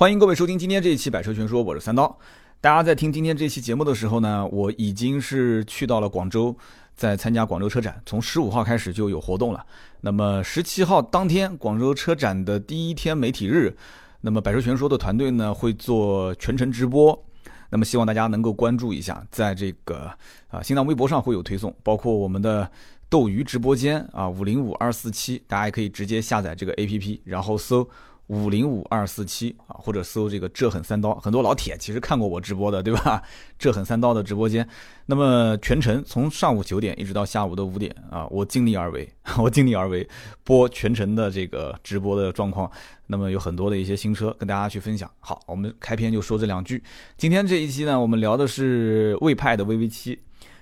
[0.00, 2.18] 欢迎各位收听今天这一期《百车全说》，我是三刀。
[2.58, 6.56] 大家在听今天这期节目的时候呢，我已经是去到了广州，
[6.96, 9.62] 在参加广州车展，从十五号开始就有活动了。
[10.00, 13.76] 那么十七号当天，广州车展的第一天媒体日，
[14.22, 17.22] 那么《百车全说》的团队呢会做全程直播，
[17.68, 20.10] 那么希望大家能够关注一下，在这个
[20.48, 22.66] 啊新浪微博上会有推送，包括我们的
[23.10, 27.86] 斗鱼直播间啊五零五二四七，大家也可以直接下载这个 APP，然后搜。
[28.30, 33.20] 五零五二四七啊，或者搜这个“这狠三刀”，很多老铁其实看过我直播的，对吧
[33.58, 34.64] ？“这狠三刀”的直播间，
[35.06, 40.08] 那么全程从上午九点一直到下午的五点啊，我尽力而为， 我尽力而为
[40.44, 42.70] 播全程的这个直播的状况。
[43.08, 45.10] 那么有很多的一些新车跟大家去分享。
[45.18, 46.80] 好，我们开篇就说这两句。
[47.16, 50.16] 今天这一期呢，我们聊的是魏派的 VV 七。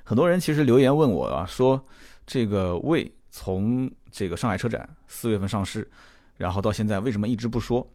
[0.04, 1.84] 很多人其实留言问我啊，说
[2.26, 5.86] 这个魏从这个上海车展四月份上市。
[6.38, 7.86] 然后到现在为什么一直不说？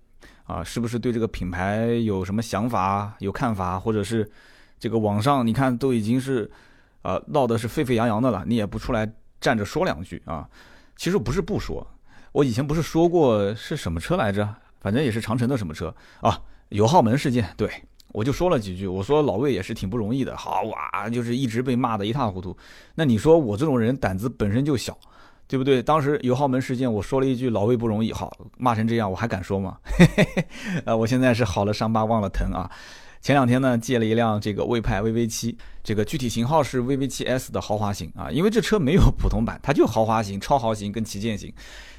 [0.44, 4.30] 啊，是不是对这个品牌有什么想法、有看法，或者是
[4.78, 6.50] 这个网上你看都已经是，
[7.02, 10.48] 呃，闹的是沸沸扬扬的了，你也不出来站着说两句啊？
[10.98, 11.86] 其实不是不说，
[12.34, 14.48] 我以前不是说过是什么车来着？
[14.82, 16.42] 反正也是长城的什么车啊？
[16.70, 17.70] 油耗门事件，对
[18.10, 22.56] 我就说了几句，我说老魏也是挺不容易的，好哇，就是一直被骂得一塌糊涂。
[22.96, 24.98] 那你说我这种人胆子本身就小。
[25.48, 25.84] 对不对？
[25.84, 29.78] 当时油耗门事件，我说了一句“老魏不容易”，好骂成这样，我还敢说吗？
[30.86, 32.70] 呃， 我现在是好了伤疤忘了疼啊。
[33.22, 41.54] 前两天呢，借了一辆这个魏派 VV 七，这个具体型号是 VV 七 S 的豪华型啊，因为这车没有普通版，它就豪华型、超豪型跟旗舰型。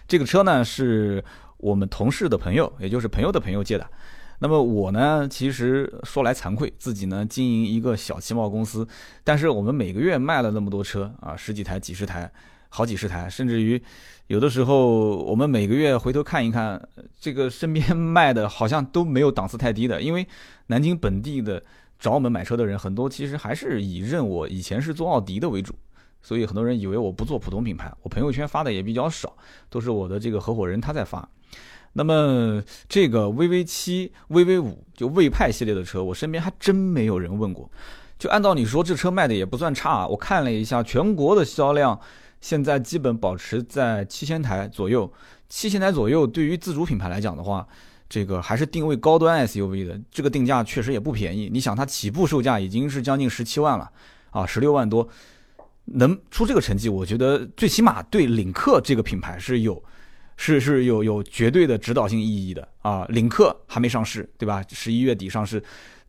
[0.06, 1.25] 这个车呢，是
[1.56, 3.87] 我们同事的朋友，也就是朋友的朋友借的。
[4.41, 8.87] 那么我呢，其实说来惭愧，自己呢经营一个小汽贸公司，
[9.22, 12.31] 但是我们每个月卖了那么多车啊，十几台、几十台。
[12.75, 13.80] 好几十台，甚至于
[14.27, 16.89] 有的时候，我们每个月回头看一看，
[17.20, 20.03] 这个身边卖的好像都没有档次太低的。
[20.03, 20.27] 因为
[20.66, 21.62] 南京本地的
[22.00, 25.72] 找我们买车的人很多，其实还是以认我以前是做奥迪的为主，
[26.20, 27.93] 所以很多人以为我不做普通品牌。
[28.03, 29.32] 我朋友圈发的也比较少，
[29.70, 31.28] 都是我的这个合伙人他在发。
[31.93, 37.70] 那么这个 VV 七、VV 五就魏派系列的车，我身边还真没有人问过。
[38.19, 40.09] 就按照你说，这车卖的也不算差。
[40.09, 42.00] 我看了一下全国的销量。
[42.44, 45.10] 现在基本保持在七千台左右，
[45.49, 47.66] 七千台左右对于自主品牌来讲的话，
[48.06, 51.49] 这个还是定位高端 SUV 的，这个定价确实也不便宜。
[51.50, 53.91] 你想，它起步售价已经是将近十七万了，
[54.28, 55.09] 啊，十六万多，
[55.87, 59.82] 能出这个成绩，我觉得最起码对领克这个品牌是有，
[60.37, 63.06] 是是有有绝对的指导性意义的啊。
[63.09, 64.62] 领克还没上市，对吧？
[64.69, 65.65] 十一月底上市。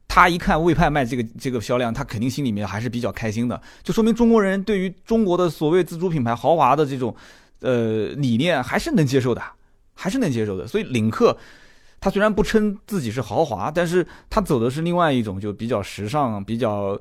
[0.08, 7.16] 他一看魏派卖这个这个销量，他肯定心里面还是比较开心的，就说明中国人对于中国的所谓自主品牌豪华的这种，
[7.62, 9.42] 呃理念还是能接受的，
[9.94, 10.68] 还是能接受的。
[10.68, 11.38] 所以领克，
[12.00, 17.00] 他虽然不称自己是豪华，但是他走的是另外一种就比较时尚，比较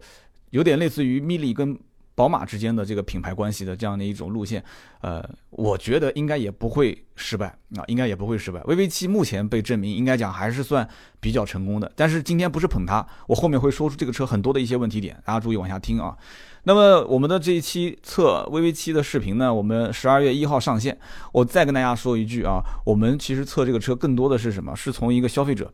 [0.50, 1.78] 有点类似于米利跟。
[2.15, 4.63] 宝马之间的这个品牌关系的这样的一种路线，
[5.01, 8.61] 呃，我觉得应该也不会失败啊，应该也不会失败。
[8.61, 10.89] VV 七目前被证明应该讲还是算
[11.19, 16.17] 比较成功的，但是今天不是捧它，我后面会说出这个车很多的一些问题点，大家注意往下听啊。
[16.67, 20.97] 那么我们的这一期测 VV 七的视频呢，我们十二月一号上线。
[21.33, 24.75] 我再跟大家说一句啊，我们其实测这个车更多的是什么？
[24.75, 25.71] 是从一个消费者，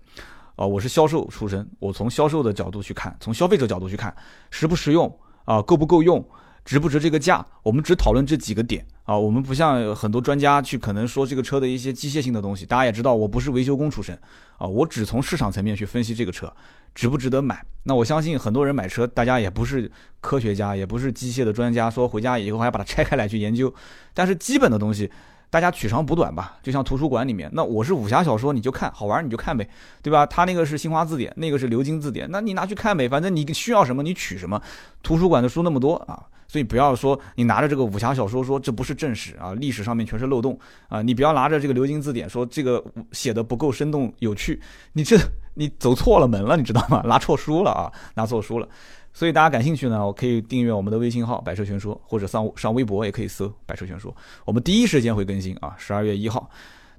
[0.57, 4.13] 啊，我是销售出身，我从销售的角度去看，从消费者角度去看，
[4.51, 5.17] 实不实用？
[5.45, 6.25] 啊，够不够用，
[6.65, 7.45] 值不值这个价？
[7.63, 12.65] 我们只讨论这几个点啊，我们不像很多专家去可能说这个车的一些机械性的东西。
[12.67, 14.19] 大家也知道，我不是维修工出身
[14.59, 16.53] 啊，我只从市场层面去分析这个车
[16.95, 17.65] 值不值得买。
[17.85, 19.91] 那我相信很多人买车，大家也不是
[20.21, 23.73] 科学家，也不是机械的专家，说回家以后还要把它拆开来去研究。
[24.15, 25.11] 但是基本的东西。
[25.51, 29.69] 大家取长补短吧，就像图书馆里面，那我是武侠小说，你就看好玩你就看呗，
[30.01, 30.25] 对吧？
[30.25, 34.63] 他那个是新华字典，那个是流金字典，那你拿去看呗，反正你需要什么你取什么。
[35.03, 40.57] 图书馆的书那么多啊，所以不要说你拿着这个武侠小说说这不是正史啊，历史上面全是漏洞
[40.89, 44.61] 啊，你不要拿着这个流金字典说这个写的不够生动有趣，
[44.93, 45.19] 你这
[45.55, 47.03] 你走错了门了，你知道吗？
[47.09, 48.69] 拿错书了啊，拿错书了。
[49.13, 54.15] 所以大家感兴趣呢，我可以订阅我们的微信号“百车全说”，或者上上微博也可以搜“百车全说”，
[54.47, 55.75] 我们第一时间会更新啊。
[55.77, 56.49] 十二月一号，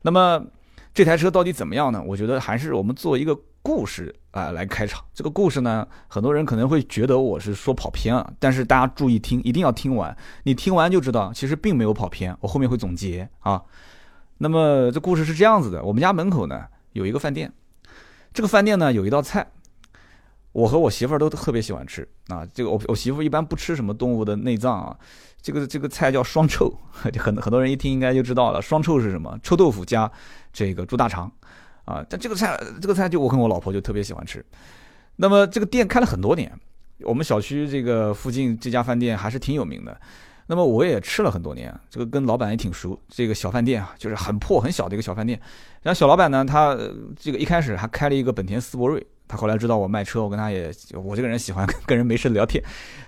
[0.01, 0.43] 那么
[0.93, 2.03] 这台车到底怎么样呢？
[2.05, 5.01] 我觉得还是我们做一个故事啊来开场。
[5.13, 10.15] 这个故事呢，很多人可能会觉得我是说跑偏了，但是大家注意听，一定要听完。
[10.43, 12.35] 你听完就知道，其实并没有跑偏。
[12.41, 13.63] 我后面会总结啊。
[14.37, 17.53] 那么这故事是这样子的：我们家门口呢有一个饭店，
[18.33, 19.47] 这个饭店呢有一道菜。
[20.51, 24.97] 我和我媳妇儿都特别喜欢吃啊，这个我我媳妇一般不吃什么动物的内脏啊，
[25.41, 29.39] 这个这个菜叫双臭， 很很多人一听应该就知道了，双臭是什么？
[29.41, 30.11] 臭豆腐加
[30.51, 31.31] 这个猪大肠，
[31.85, 32.05] 啊。
[32.09, 34.45] 但这个菜，这个菜就我跟我老婆就特别喜欢吃。
[35.15, 36.51] 那么这个店开了很多年，
[37.03, 39.97] 我们小区这个附近这家饭店还是挺有名的。
[40.47, 42.99] 那么我也吃了很多年，这个跟老板也挺熟。
[43.07, 45.39] 这个小饭店啊，就是很破很小的一个小饭店。
[45.81, 46.77] 然后小老板呢，他
[47.17, 49.07] 这个一开始还开了一个本田思铂睿。
[49.31, 52.61] 他后来知道我卖车，我跟他也，我这个人喜欢 跟人没事聊天。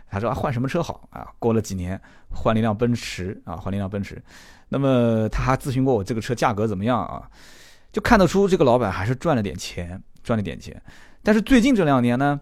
[0.10, 1.28] 他说啊，换什么车好啊？
[1.38, 2.00] 过了几年，
[2.34, 4.24] 换了一辆奔驰啊，换了一辆奔驰。
[4.70, 7.30] 那么他还咨询过我这个车价格怎么样啊？
[7.92, 10.82] 就看得出这个老板还是赚了点钱，赚了点钱。
[11.22, 12.40] 但是最近这两年呢，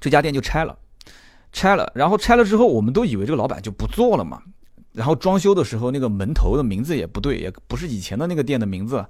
[0.00, 0.76] 这家店就拆了。
[1.52, 4.42] 拆了，然后拆了之后，我们都以为这个老板就不做了嘛。
[4.92, 9.04] 然后装修的时候，那个门头的名字也不对，也不是以前的那个店的名字。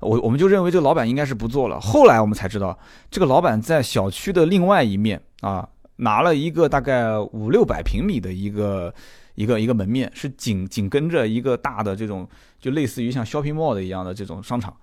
[0.00, 1.80] 我我们就认为这老板应该是不做了。
[1.80, 2.78] 后来我们才知道，
[3.10, 8.92] 这个老板在小区的另外一面啊，拿了一个大概五六百平米的一个
[9.34, 12.28] 一个一个门面，是紧紧跟着一个大的这种，
[12.60, 14.76] 就类似于像 shopping mall 的一样的这种商场。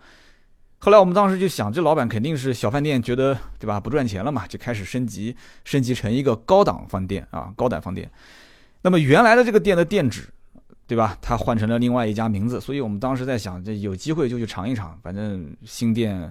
[0.79, 8.09] 后来我们当时就想，这老板肯定是小饭店，觉得对吧不赚钱了嘛，就开始升级，升级成一个高档饭店啊，高档饭店。
[8.81, 10.27] 那么原来的这个店的店址，
[10.91, 11.17] 对吧？
[11.21, 14.99] 他换成了另外一家名字，所以我们当时在想，这有机会就去尝一尝。
[15.01, 16.29] 反正新店，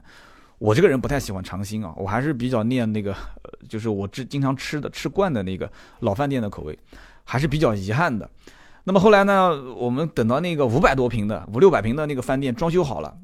[0.58, 3.16] 我这个人不太喜欢尝新啊，我还是比较念那个，
[3.70, 6.78] 就是我吃经常吃的吃惯的那个老饭店的口味，
[7.24, 8.28] 还是比较遗憾的。
[8.84, 13.16] 那么后来呢，我们等到那个五百多平的、五六百平的那个饭店装修好了。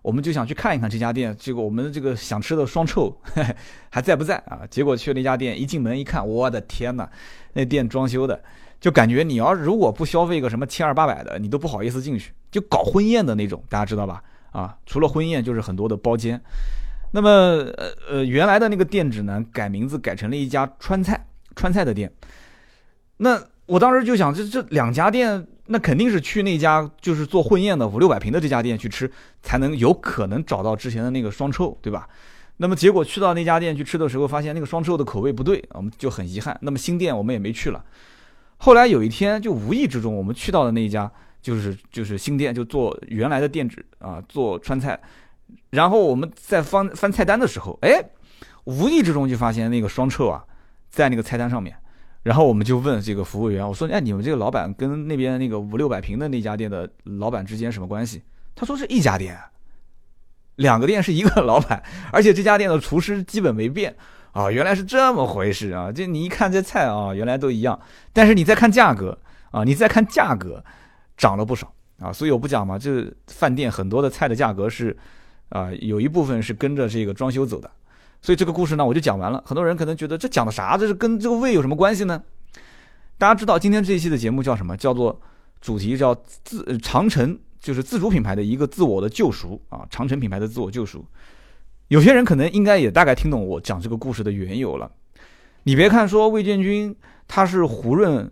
[0.00, 3.20] 我们就想去看一看这家店，结果我们这个想吃的双臭
[3.90, 4.60] 还在不在啊？
[4.70, 7.10] 结果去那家店，一进门一看，我的天哪，
[7.54, 8.40] 那店装修的，
[8.84, 12.34] 就感觉你要如果不消费个什么千二八百的，你都不好意思进去。
[12.50, 14.22] 就搞婚宴的那种，大家知道吧？
[14.50, 16.38] 啊，除了婚宴就是很多的包间。
[17.10, 21.26] 那么呃呃，原来的那个店址呢，改名字改成了一家川菜
[21.56, 22.12] 川菜的店。
[23.16, 25.46] 那我当时就想，这这两家店。
[25.68, 29.10] 那肯定是去那家就是做婚宴的五六百平的这家店去吃，
[29.40, 32.06] 才能有可能找到之前的那个双臭，对吧？
[32.58, 36.54] 那么结果去到那家店去吃的时候，发现那个双臭的口味不对，我们就很遗憾。
[36.60, 37.82] 那么新店我们也没去了。
[38.64, 41.10] 后来有一天就无意之中我们去到的那一家
[41.42, 44.98] 就是就是新店，就做原来的店址啊，做川菜。
[45.68, 48.02] 然后我们在翻翻菜单的时候，哎，
[48.64, 50.42] 无意之中就发现那个双臭啊，
[50.88, 51.76] 在那个菜单上面。
[52.22, 58.22] 然后我们就问这个服务员，我说：“哎，你们这个老板跟那边那个五六百平的那家店的老板之间什么关系？”
[58.56, 59.38] 他说：“是一家店，
[60.56, 63.94] 两个店是一个老板，而且这家店的厨师基本没变。”
[64.34, 65.92] 啊，原来是这么回事啊！
[65.92, 67.80] 这你一看这菜啊，原来都一样。
[68.12, 69.16] 但是你再看价格
[69.52, 70.62] 啊，你再看价格，
[71.16, 72.12] 涨了不少啊。
[72.12, 74.96] 所以我不讲嘛，这饭店很多的菜的价格是
[75.50, 77.70] 啊，有一部分是跟着这个装修走的。
[78.20, 79.40] 所以这个故事呢，我就讲完了。
[79.46, 80.76] 很多人可能觉得这讲的啥？
[80.76, 82.20] 这是跟这个胃有什么关系呢？
[83.16, 84.76] 大家知道今天这一期的节目叫什么？
[84.76, 85.20] 叫做
[85.60, 89.86] 主题叫自长城，就是自主品牌的一个自我的救赎啊。
[89.88, 91.06] 长城品牌的自我救赎，
[91.88, 94.90] 有些人可能应该也大概听懂我讲这个故事的缘由了。
[95.62, 96.94] 你别看说魏建军
[97.26, 98.30] 他是胡润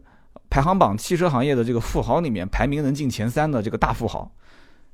[0.50, 4.30] 排行榜汽车行业的这个富豪里面排名能进前三的这个大富豪，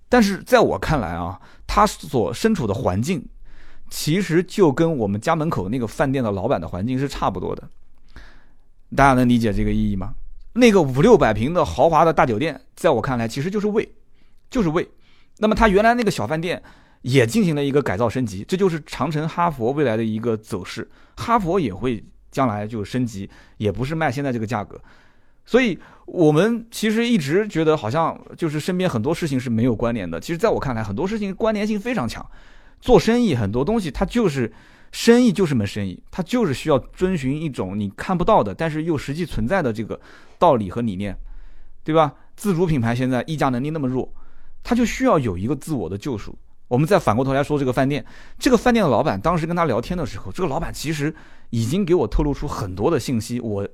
[0.08, 3.24] 但是在我看来啊，他所身处的环境。
[3.90, 7.66] 其实就跟我们家门口那个饭店的老板的环境是差不多的，
[8.94, 10.12] 大家能理解这个意义吗？
[10.52, 13.90] 那个五六百平的豪华的大酒店，在我看来其实就是胃，
[14.50, 14.86] 就是胃。
[15.38, 16.62] 那么他原来那个小饭店
[17.02, 20.88] 也进行了一个改造升级，这就是长城哈佛未来的一个走势。
[21.16, 24.80] 哈佛也会将来就升级，也不是卖现在这个价格。
[25.46, 30.20] 所以我们其实一直觉得好像就是身边很多事情是没有关联的。
[30.20, 32.24] 其实在我看来，很多事情关联性非常强。
[32.80, 34.52] 做生意很多东西，它就是
[34.92, 39.98] 生意，就是门生意，它就是需要遵循一种你看不到的，但是又实际存在的这个
[40.38, 41.16] 道理和理念，
[41.82, 42.14] 对吧？
[42.36, 44.12] 自主品牌现在溢价能力那么弱，
[44.62, 46.38] 它就需要有一个自我的救赎。
[46.68, 48.04] 我们再反过头来说这个饭店，
[48.38, 51.14] 这个饭店的老板当时跟他聊天的时候，这个老板其实
[51.50, 53.66] 已经给我透露出很多的信息，我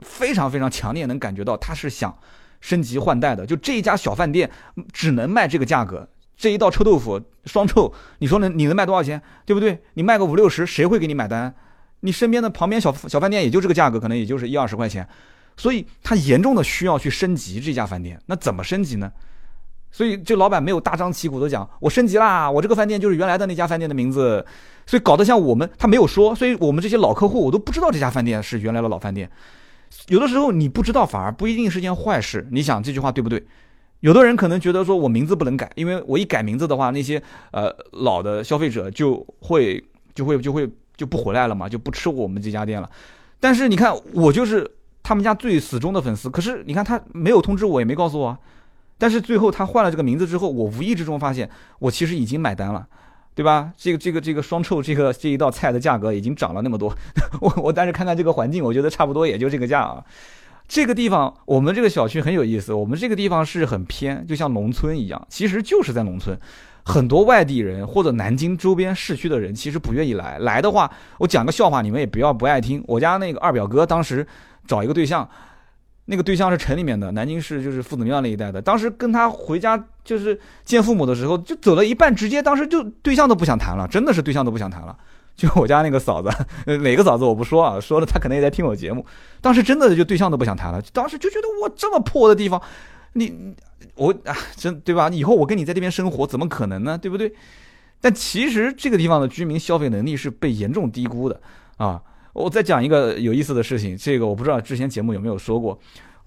[0.00, 2.16] 非常非常强烈能感觉到他是想
[2.60, 3.46] 升级换代的。
[3.46, 4.50] 就这一家小饭店
[4.92, 6.08] 只能卖这个价格。
[6.36, 9.78] 这一道臭豆腐双臭，你说能你能卖多少钱，对不对？
[9.92, 11.54] 你卖个五六十，谁会给你买单？
[12.00, 15.06] 你身边的旁边小小饭店也就这个价格，可能也就是一二十块钱，
[15.58, 18.18] 所以他严重的需要去升级这家饭店。
[18.24, 19.12] 那怎么升级呢？
[19.90, 24.44] 所以这老板没有大张旗鼓的讲我升级啦，我这个饭店就是原来的那家饭店的名字，
[24.86, 29.30] 所以搞得像我们他没有说，所以我们这些老客户我都不知道这家饭店是原来的老饭店。
[30.08, 33.44] 有的时候你不知道反而不一定是件坏事，你想这句话对不对？
[34.00, 40.66] 有的人可能觉得说，我名字不能改，因为我一改名字的话，那些呃老的消费者就会就会就会
[40.96, 42.88] 就不回来了嘛，就不吃我们这家店了。
[43.40, 44.70] 但是你看，我就是
[45.02, 46.30] 他们家最死忠的粉丝。
[46.30, 48.38] 可是你看，他没有通知我，也没告诉我。
[49.00, 52.86] 但是最后他换了这个名字之后，我无意之中发现，我其实已经买单了。
[53.32, 53.72] 对吧？
[53.76, 56.92] 这个这个这个双臭这个这一道菜的价格已经涨了那么多，
[57.40, 60.04] 我我但是看看这个环境，我觉得差不多也就这个价啊。
[60.68, 66.38] 这个地方我们这个小区很有意思，我们这个地方是很偏，就像农村一样，其实就是在农村。
[66.84, 72.82] 很多外地人或者南京周边市区的人其实不愿意来，来的话，我讲个笑话，你们也不要不爱听。
[72.86, 74.26] 我家那个二表哥当时
[74.66, 75.26] 找一个对象。
[76.10, 78.60] 那个对象是城里面的，南京市就是夫子庙那一带的。
[78.60, 84.98] 当时跟他回家就是见父母的时候，就走了一半，直接当时就对象都不想谈了，真的是对象都不想谈了。
[85.36, 86.28] 就我家那个嫂子，
[86.66, 89.06] 哪个嫂子我不说啊，说了她可能也在听我节目。
[89.40, 92.60] 当时真的就对象都不想谈了，当时就觉得我这么破的地方，
[93.12, 93.54] 你
[93.94, 95.08] 我啊，真对吧？
[95.10, 96.98] 以后我跟你在这边生活怎么可能呢？
[96.98, 97.32] 对不对？
[98.00, 101.40] 但其实这个地方的居民消费能力是被严重低估的
[101.76, 102.02] 啊。
[102.32, 105.78] 我再讲一个有意思的事情，这个我不知道之前节目有没有说过。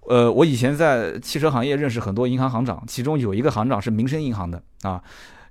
[0.09, 5.01] 呃，我以前在汽车行业认识很多银行行长，其中有一个行长是民生银行的啊。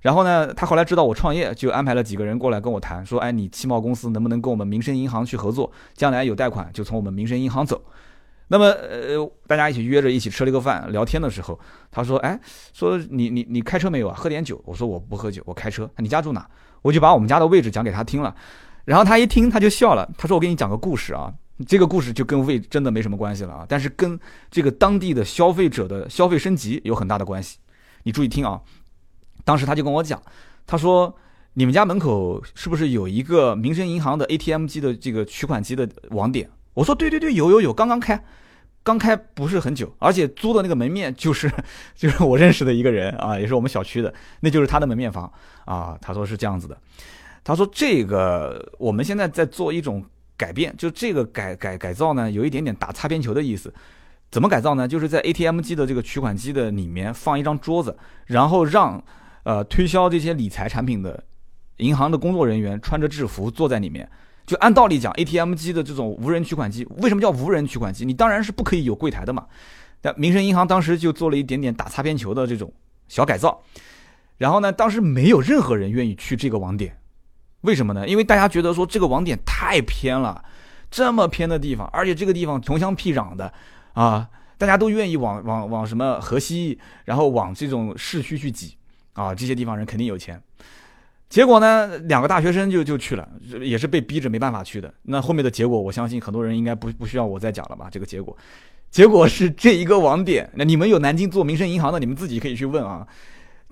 [0.01, 5.71] 然后呢，他后来知道我创业，就安排了几个人过来跟我谈，说：“哎，你汽贸公司能不能跟我们民生银行去合作？
[5.95, 7.81] 将来有贷款就从我们民生银行走。”
[8.49, 11.57] 那么，呃，大家一起约着一起吃了一个饭，聊天的时候，
[11.89, 12.39] 他说：“哎，
[12.73, 14.15] 说你你你开车没有啊？
[14.15, 16.47] 喝点酒。”我说：“我不喝酒，我开车。”你家住哪？
[16.81, 18.35] 我就把我们家的位置讲给他听了。
[18.85, 20.09] 然后他一听，他就笑了。
[20.17, 21.33] 他说：“我给你讲个故事啊，
[21.65, 24.19] 这个故事就跟胃真的没什么关系了啊，但是跟
[24.51, 27.57] 这个当地的消费者的消费升级有很大的关系。
[28.03, 28.59] 你注意听啊。
[29.45, 30.21] 当时他就跟我讲，
[30.65, 31.15] 他说：
[31.53, 36.49] 你们家门口是不是有一个民生银行的 ATM 机的这个取款机的网点？
[36.73, 38.21] 我说：对对对，有有有，刚刚开，
[38.83, 41.51] 刚开不是很久，而且租的那个门面就是
[41.95, 45.31] 就是我认识的一个人啊，也是我们小区的，那就是他的门面房
[45.65, 45.97] 啊。
[46.01, 46.77] 他说是这样子的。”
[47.43, 50.03] 他说：“这个我们现在在做一种
[50.37, 53.73] 改变，就这个改改改造呢，有一点点打擦边球的意思。
[54.31, 54.87] 怎么改造呢？
[54.87, 57.95] 就是在 ATM 机的这个取款机的里面放一张桌子，
[58.25, 59.03] 然后让
[59.43, 61.23] 呃推销这些理财产品的
[61.77, 64.09] 银行的工作人员穿着制服坐在里面。
[64.45, 68.05] 就按道理讲，ATM 机的这种无人取款机，为什么叫无人取款机？
[68.05, 69.45] 你当然是不可以有柜台的嘛。
[70.01, 72.71] 但民生银行当时就做了一点点打擦边球的这种
[73.07, 73.61] 小改造，
[74.37, 76.97] 然后呢，当时没有任何人愿意去这个网点。”
[77.63, 78.07] 为什么呢？
[78.07, 80.43] 因为大家觉得说这个网点太偏了，
[80.91, 83.51] 这么偏的地方，而且这个地方穷乡僻壤的，
[83.93, 88.75] 啊，大家都愿意往往往什么河西，然后往这种市区去挤，
[89.13, 90.41] 啊，这些地方人肯定有钱。
[91.29, 93.27] 结果呢，两个大学生就就去了，
[93.61, 94.93] 也是被逼着没办法去的。
[95.03, 97.87] 那后面的结果，我相信很多人应该不不需要我再讲了吧？
[97.89, 98.37] 这个结果，
[98.91, 100.47] 结果是这一个网点。
[100.53, 103.07] 那你们有南京做民生银行的，你们自己可以去问啊。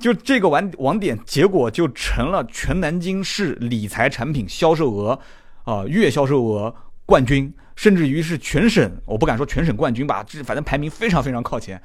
[0.02, 5.18] 就这个网网点，结果就成了全南京市理财产品销售额，
[5.64, 11.80] 啊，月销售额冠军，甚至于是全省，我不敢说全省冠军吧，这反正排名非常非常靠前。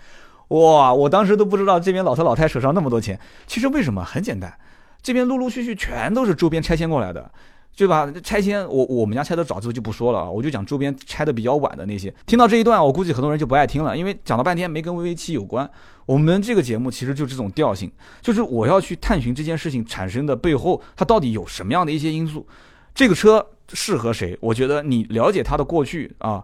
[0.49, 3.21] 哇，我当时都不知道这边老头老太手上那么多钱。
[3.47, 4.03] 其实为什么？
[4.03, 4.59] 很简单，
[5.03, 7.31] 这边陆陆续续全都是周边拆迁过来的。
[7.77, 8.11] 对吧？
[8.25, 12.13] 拆迁，我我们家拆的早，之后就不说了啊，我就讲周边拆的比较晚的那些。
[12.25, 15.71] 听到这一段，我估计很多人就不爱听了，因为讲了半天没跟 VV 七有关。
[16.07, 17.93] 我们这个节目其实就这种调性，
[18.23, 22.47] 就是我要去探寻这件事情产生的背后，它到底有什么样的一些因素。
[22.95, 24.35] 这个车适合谁？
[24.41, 26.43] 我觉得你了解它的过去啊，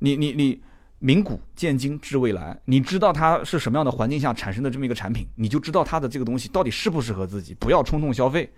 [0.00, 0.60] 你你你，
[0.98, 8.50] 明古见今知未来，你知道它是什么样的环境下产生的这么一个产品，你就知道它的这个东西到底适不适合自己，不要冲动消费。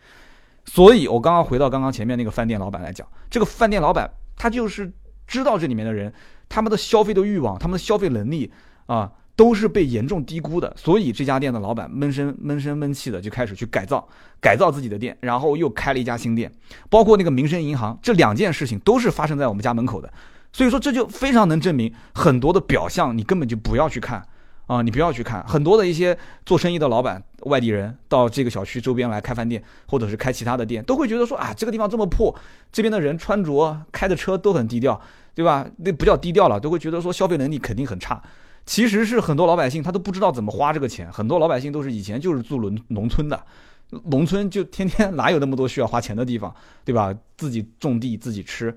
[0.70, 4.92] 所以，我刚刚回到刚刚前面那个饭店老板来讲，这个饭店老板他就是
[5.26, 6.12] 知道这里面的人，
[6.48, 8.52] 他们的消费的欲望，他们的消费能力
[8.86, 10.72] 啊，都是被严重低估的。
[10.76, 14.06] 所以这家店的老板闷声闷声闷气的就开始去改造，
[14.40, 16.52] 改造自己的店，然后又开了一家新店，
[16.90, 20.12] 包括那个民生银行，这两件事情都是发生在我们家门口的。
[20.52, 24.22] 所以说，这就非常能证明很多的表象，你根本就不要去看。
[24.68, 32.32] 啊，你不要去看很多的一些做生意的老板，外地人到这个小区周边来开饭店，或者是开其他的店，都会觉得说啊，这个地方这么破，
[32.70, 35.00] 这边的人穿着、开的车都很低调，
[35.34, 35.66] 对吧？
[35.78, 38.22] 那不叫低调了，都会觉得说消费能力肯定很差。
[38.66, 43.42] 其实是很多老百姓他都不知道怎么花这个钱，很多老百姓都是以前就是住农农村的，
[44.10, 47.14] 农村就天天 哪有那么多需要花钱的地方，对吧？
[47.38, 48.76] 自己种地自己吃，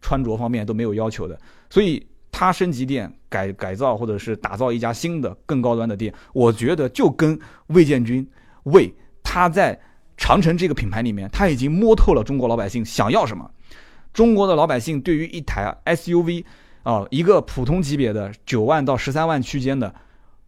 [0.00, 1.36] 穿着方面都没有要求的，
[1.68, 2.06] 所以。
[2.42, 8.28] 他升级店改改造，或者是打造一家新的更高端的店，我觉得就跟魏建军
[8.64, 9.80] 魏他在
[10.16, 13.48] 长城这个品牌里面，他已经摸透了中国老百姓想要什么。
[14.12, 16.44] 中国的老百姓对于一台 SUV
[16.82, 19.94] 啊，一个普通级别的九万到十三万区间的，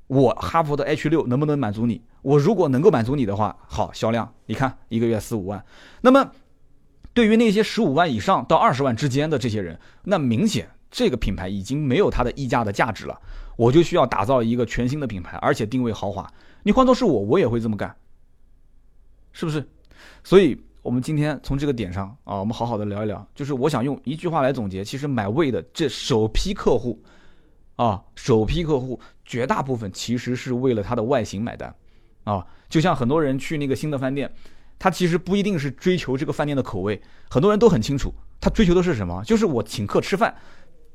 [0.08, 2.02] 我哈弗的 H 六能不能满足你？
[2.22, 5.64] 我如果能够满足你的话，好销量，你看一个月四五万。
[6.00, 6.32] 那么
[7.12, 10.68] 对于那些十五万以上到二十万之间的这些人，那明显。
[10.94, 13.20] 这个品牌已经没有它的溢价的价值了，
[13.56, 16.32] 我就需要打造一个全新的品牌，而且定位豪华。
[16.62, 17.92] 你换做是我，我也会这么干，
[19.32, 19.68] 是不是？
[20.22, 23.26] 所以，我们今天从这个点上啊，我们好好的聊一聊。
[23.34, 27.02] 就是我想用一句话来总结，其实买位的这首批客户
[27.74, 31.74] 啊，首批客户绝大部分其实是为了它的外形买单
[32.22, 32.46] 啊。
[32.68, 34.32] 就像很多人去那个新的饭店，
[34.78, 39.24] 他其实不一定是追求这个饭店的口味，很多人都很清楚，他追求的是什么？
[39.24, 40.32] 就是我请客吃饭，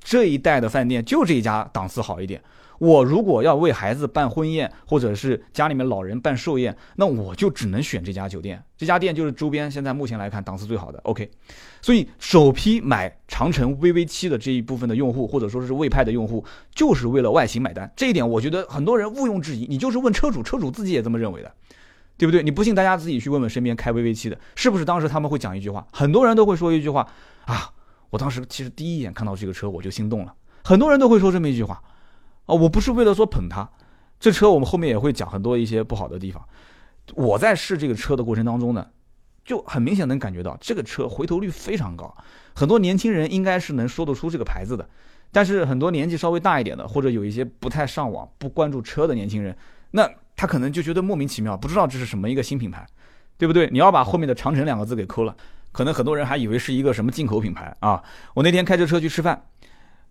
[0.02, 2.42] 这一带的饭店就这一家档次好一点。
[2.80, 8.64] 我如果要为孩子办婚宴，或者是家里面老人办寿宴，那我就只能选这家酒店。
[8.78, 10.98] 这家店就是周边现在目前来看档次最好的。
[11.04, 11.30] OK，
[11.82, 17.92] 所以首批买长城 VV 七的这一部分的用户，或者说是魏派的用户，就是为了外形买单。
[17.98, 19.66] 这一点我觉得很多人毋庸置疑。
[19.68, 21.52] 你就是问车主，车主自己也这么认为的，
[22.18, 22.42] 对不对？
[22.42, 25.86] 你不信，大家自己去问问身边开 VV 七的，是不是当时他们会讲一句话？
[25.92, 27.06] 很多人都会说一句话
[27.44, 27.72] 啊，
[28.10, 30.34] 我当时其实第一眼看到这个车我就心动了。
[30.64, 31.82] 很多人都会说这么一句话。
[32.46, 33.70] 啊，我不是为了说捧它，
[34.20, 36.44] 这车我们后面也会讲很多一些不好的地方。
[37.14, 38.88] 我在试这个车的过程当中呢，
[39.46, 42.16] 就很明显能感觉到这个车回头率非常高。
[42.56, 44.90] 很多年轻人应该是能说得出这个牌子的，
[45.32, 49.56] 但是很多年纪稍微大一点的，或者有一些不太上网、不关注车的年轻人，
[49.92, 52.86] 那他可能就觉得莫名其妙，不知道这是什么一个新品牌，
[53.38, 53.70] 对不对？
[53.72, 55.36] 你要把后面的长城两个字给抠了，
[55.72, 58.04] 可能很多人还以为是一个什么进口品牌啊。
[58.34, 59.42] 我那天开着车去吃饭。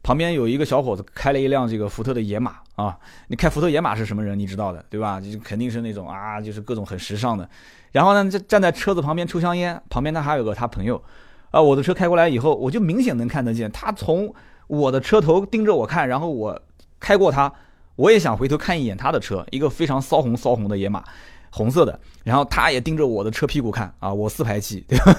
[0.00, 2.96] 旁边有一个小伙子开了一辆这个福特的野马啊，
[3.26, 4.38] 你开福特野马是什么人？
[4.38, 5.20] 你知道的对吧？
[5.20, 7.46] 就肯定是那种啊，就是各种很时尚的。
[7.90, 11.02] 然后呢，就站在车子旁边抽香烟，旁边他还有个他朋友。
[11.50, 14.32] 啊，我的车开过来以后，我就明显能看得见他从
[14.68, 16.62] 我的车头盯着我看，然后我
[17.00, 17.52] 开过他，
[17.96, 21.02] 我也想回头看一眼他的车，一个非常骚红骚红的野马。
[21.50, 25.16] 红色的，然后他也盯着我的车屁股看啊，我四排气， 对吧？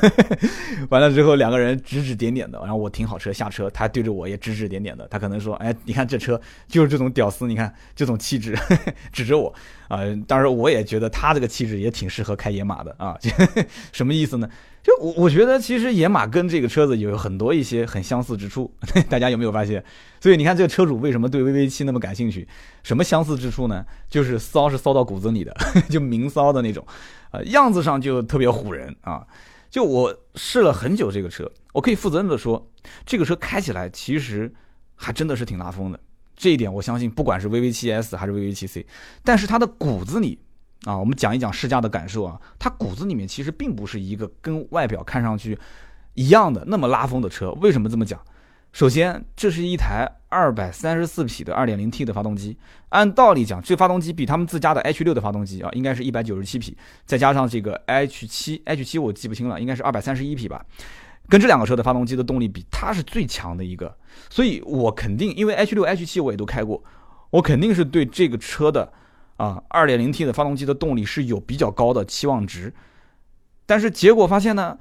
[0.89, 8.57] 完了之后两个人指指点点的，然后我停好车下车，他对着我也指指点点的，他可能说，哎，你看这车就是这种屌丝，你看这种气质，
[9.11, 9.53] 指着我
[9.87, 9.99] 啊。
[10.27, 13.17] 当时我也觉得他这个气质也挺适合开野马的啊，
[13.91, 14.49] 什么意思呢？
[14.81, 18.73] 就我我觉得其实野马跟这个车子有很多一些很相似之处，
[19.09, 19.83] 大家有没有发现？
[20.21, 22.47] 所以你看这个车主为什么对 VV 七那么感兴趣？
[22.81, 23.85] 什么相似之处呢？
[24.09, 25.53] 就是骚是骚到骨子里的，
[25.91, 26.85] 就明骚的那种，
[27.31, 29.25] 啊，样子上就特别唬人啊。
[29.69, 32.71] 就我试了很久这个车，我可以负责任的说，
[33.05, 34.51] 这个车开起来其实
[34.95, 35.99] 还真的是挺拉风的。
[36.35, 38.85] 这一点我相信，不管是 VV 七 S 还是 VV 七 C，
[39.23, 40.39] 但是它的骨子里。
[40.89, 45.55] 啊，我们讲一讲试驾的感受啊，它骨子里面其实并不是一个跟外表看上去
[46.15, 47.51] 一样的那么拉风的车。
[47.61, 48.19] 为什么这么讲？
[48.71, 52.57] 首先，这是一台二百三十四匹的二点零 T 的发动机，
[52.89, 56.75] 按道理讲，这发动机比他们自家的 H 六的发动机啊，应该是一百九十七匹，
[57.05, 60.65] 再加上这个 H 七，H 七我记不清了，应该是二百三十一匹吧，
[61.27, 63.95] 跟这两个车的发动机的动力比，它是最强的一个。
[64.27, 66.83] 所以我肯定，因为 H 六、H 七我也都开过，
[67.29, 68.91] 我肯定是对这个车的。
[69.39, 72.73] 啊，二点零 T 的发动机的动力是有比较高的期望值，
[73.65, 74.77] 但是结果发现呢，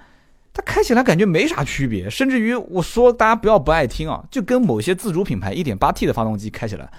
[0.53, 6.91] 它开起来感觉没啥区别，甚至于我说大家不要不爱听啊，就跟某些自主品牌一点八 T 的发动机开起来，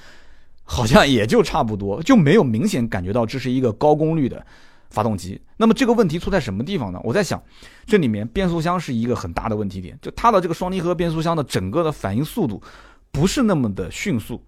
[0.64, 4.46] 好像也就差不多，就没有明显感觉到这是一个高功率的
[4.90, 5.42] 发动机。
[5.58, 7.02] 那么这个问题出在什么地方呢？
[7.04, 7.44] 我在想，
[7.86, 12.64] 这里面变速箱是一个很大的问题点，就它的这个双离合变速箱的整个的反应速度
[13.12, 14.42] 不是那么的迅速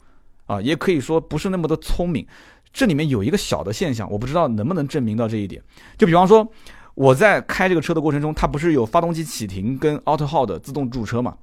[0.46, 2.26] 啊，也可以说不是那么的聪明。
[2.74, 5.62] 这里面有一个小的现象，我不知道能不能证明到这一点。
[5.98, 6.48] 就比方说，
[6.96, 11.38] 我在开这个车的过程中，它不是有发动机启停跟 Auto Hold 自动驻车嘛？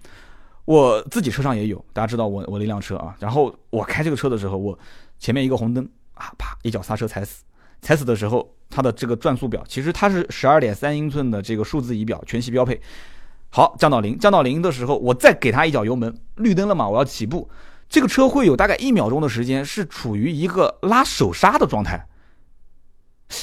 [0.64, 3.14] 我自己车上也有，大家知道我我那辆车啊。
[3.18, 4.78] 然后我开这个车的时候，我
[5.18, 7.42] 前面一个红灯啊，啪一脚刹车踩死，
[7.80, 12.78] 踩死的时候，它的这个转速表其实它是十二点三英寸的这个数字仪表，全系标配。
[13.50, 17.48] 好，降到零，降到零的时候，我再给它一脚油门，绿灯了嘛，我要起步。
[17.88, 22.07] 这个车会有大概一秒钟的时间是处于一个拉手刹的状态，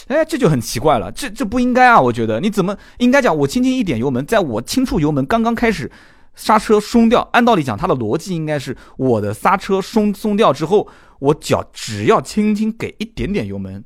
[0.07, 1.99] 哎，这就很奇怪了，这这不应该啊！
[1.99, 5.91] 我觉得你怎么应该讲，我轻轻一点油门，在我轻触油门刚刚开始，
[6.35, 7.27] 刹车松掉。
[7.33, 13.83] 按道理讲，它的逻辑应该是我的刹车松松掉之后，我脚只要轻轻给一点点油门，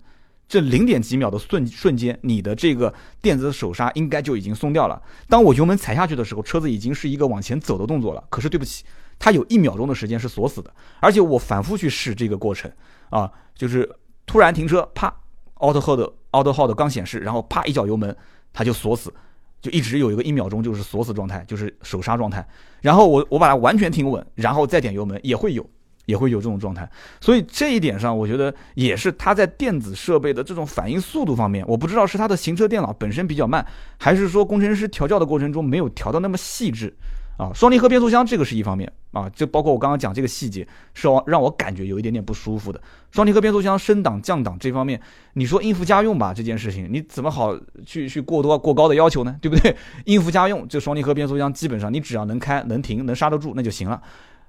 [0.49, 5.01] 这零点几秒的瞬瞬间，你的这个电子手刹应该就已经松掉了。
[5.29, 8.21] 当我油门踩下去的时候，车子已经是一个往前走的动作了。
[8.29, 8.83] 可是对不起。
[9.19, 12.71] 它有一秒钟的时间是锁死的，而且我反复去试这个过程，
[13.09, 13.87] 啊，就是
[14.25, 15.13] 突然停车，啪
[15.55, 15.99] ，auto hold
[16.31, 18.15] auto hold 刚显示，然后啪一脚油门，
[18.53, 19.13] 它就锁死，
[19.61, 22.47] 就一直有一个一秒钟就是锁死状态，就是手刹状态。
[22.79, 25.69] 然后我我把它完全停稳，然后再点油门，也会有，
[26.05, 26.89] 也会有这种状态。
[27.19, 33.65] 所以这一点上，我觉得也是它在电子设备的这种反应速度方面，我不知道是它的行车电脑本身比较慢，
[33.97, 36.95] 还是说工程师调教的过程中没有调到那么细致。
[37.39, 42.81] 啊，双离合变速箱这个是一方面啊，就包括我刚刚讲这个细节，是让我感觉有一点点不舒服的。
[43.11, 44.99] 双离合变速箱升档降档这方面，
[45.35, 49.33] 你说应付家用吧，这件事情你怎么好去去过多过高的要求呢？
[49.41, 49.73] 对不对？
[50.03, 54.01] 应付家用，这双离合变速箱基本上你只要能开能停能刹得住那就行了。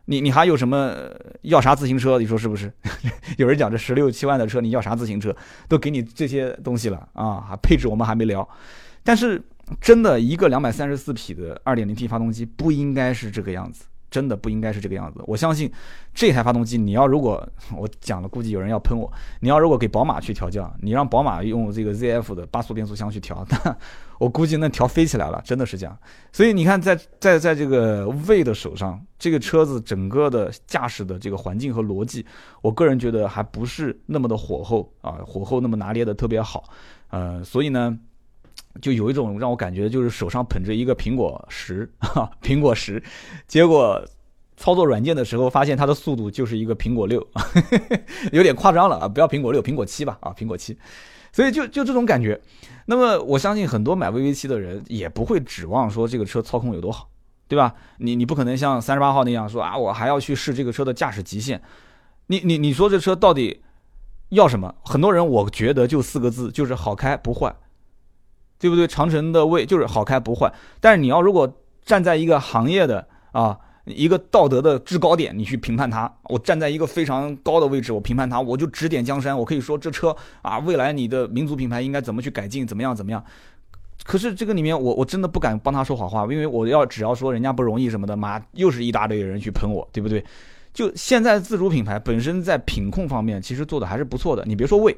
[0.06, 0.92] 你你还有什么
[1.42, 2.18] 要啥自行车？
[2.18, 2.72] 你说是不是？
[3.38, 5.32] 有人讲这十六七万的车你要啥自行车？
[5.68, 8.48] 都给你这些东西了啊，配置我们还没聊，
[9.04, 9.40] 但是。
[9.80, 15.20] 真的一个两百三十四匹的二点零 T 发动机不应该是这个样子，真的不应该是这个样子。
[15.26, 15.70] 我相信
[16.12, 19.10] 这台发动机，你要如果我讲了，估计有人要喷我。
[19.40, 23.76] 你要如果给宝马去调教，你让宝马用这个 ZF 的八速变速箱去调，那
[24.18, 25.96] 我估计那调飞起来了，真的是这样。
[26.32, 32.26] 所以你看，在在在这个魏的手上，这个车子整个的驾驶的这个环境和逻辑，
[32.60, 36.64] 我个人觉得还不是那么的火候啊，火候那么拿捏的特别好，
[37.10, 37.96] 呃，所以呢。
[38.80, 43.02] 就有一种让我感觉，就是手上捧着一个苹果十， 哈，苹果十，
[43.46, 44.02] 结果
[44.56, 47.26] 操作软件的时候发现它的速度就是一个苹果六，
[48.32, 49.08] 有点夸张了啊！
[49.08, 50.76] 不要苹果六，苹果七吧，啊，苹果七。
[51.32, 52.40] 所以就就这种感觉。
[52.86, 57.08] 那么我相信很多买 VV 七的人也不会指望说这个车操控有多好，
[57.46, 57.74] 对吧？
[57.98, 61.62] 你你不可能像三十八号那样说啊，我还要去试这个车的驾驶极限。
[62.26, 63.62] 你你你说这车到底
[64.30, 64.74] 要什么？
[64.84, 67.54] 很多人我觉得就四个字，就是好开不坏。
[68.60, 68.86] 对不对？
[68.86, 83.24] 长城的魏就是好开不坏，但是你要如果站在一个行业的啊一个道德的制高点，你去评判它，我站在一个非常高的位置，我评判它，我就指点江山，我可以说这车啊，未来你的民族品牌应该怎么去改进，怎么样怎么样。
[84.04, 90.22] 可是这个里面，我我真的不敢帮他说好话，因为我要只要说人家不容易什么的，妈又是一大堆人去喷我，对不对？
[90.72, 94.96] 就现在自主品牌本身在品控方面其实做的还是不错的，你别说魏。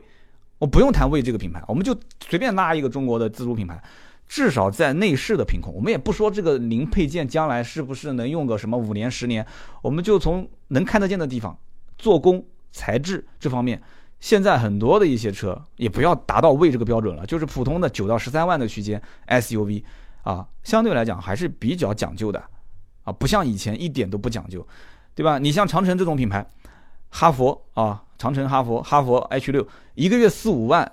[0.62, 1.92] 我不用谈魏这个品牌，我们就
[2.25, 3.83] 随便拉一个中国的自主品牌，
[4.29, 9.44] 至少在内饰的品控，我们也不说这个零配件将来是不是能用个什么五年十年，
[9.83, 11.59] 我们就从能看得见的地方，
[11.98, 13.83] 做工、材质这方面，
[14.20, 19.83] 现在很多的一些车也不要达到魏这个标准了，就是普通的九到十三万的区间 SUV
[20.22, 22.40] 啊，相对来讲还是比较讲究的
[23.03, 24.64] 啊，不像以前一点都不讲究，
[25.16, 25.40] 对吧？
[25.40, 26.46] 你像长城这种品牌，
[27.12, 28.03] 哈佛啊。
[28.18, 30.92] 长城、哈佛、哈佛 H 六一个月四五万，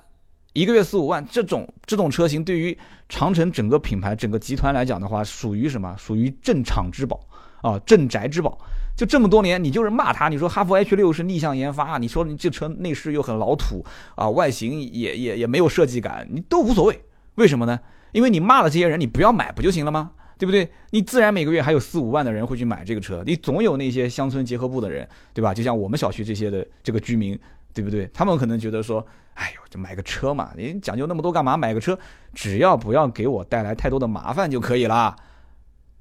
[0.53, 2.75] 一个月四五万，这种这种车型对于
[3.07, 5.95] 长城整个品牌、整个集团来讲的话，属于什么？
[5.95, 7.19] 属于镇厂之宝
[7.61, 8.57] 啊，镇宅之宝。
[8.97, 16.99] 就这么多年，你就是骂他，你说哈佛 H 六是逆向研发，你说你这车内饰又很老土啊，外形也也也没有设计感，你都无所谓。
[17.35, 17.79] 为什么呢？
[18.11, 20.13] 因为你骂了这些人，你不要买不就行了吗？
[20.39, 20.67] 对不对？
[20.91, 25.53] 你自然每个月还有四五万的人会去买这个车，你总有那些乡村结合部的人，对吧？
[25.53, 27.37] 就像我们小区这些的这个居民，
[27.73, 28.09] 对不对？
[28.13, 31.57] 他们可能觉得说，哎呦，就买个车嘛，你讲究那么多干嘛？
[31.57, 31.99] 买个车，
[32.33, 35.13] 只要不要给我带来太多的麻烦就可以了。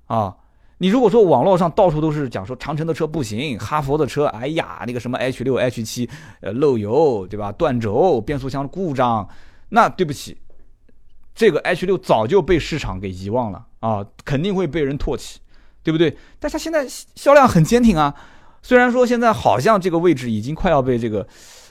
[0.07, 0.37] 啊，
[0.79, 6.09] 你如果说网络上到处都是讲说长城的车不行，哈佛的车，哎呀，那个什么 H 六、H 七，
[6.43, 7.51] 呃，漏油，对吧？
[7.51, 9.29] 断轴，变速箱故障，
[9.71, 10.39] 那对不起。
[11.39, 15.39] 这个 H 六早就被市场给遗忘了啊，肯定会被人唾弃，
[15.85, 16.17] 对不对？
[16.41, 18.13] 但它现在销量很坚挺啊，
[18.61, 21.25] 虽然说现在好像这个位置已经快要被这个，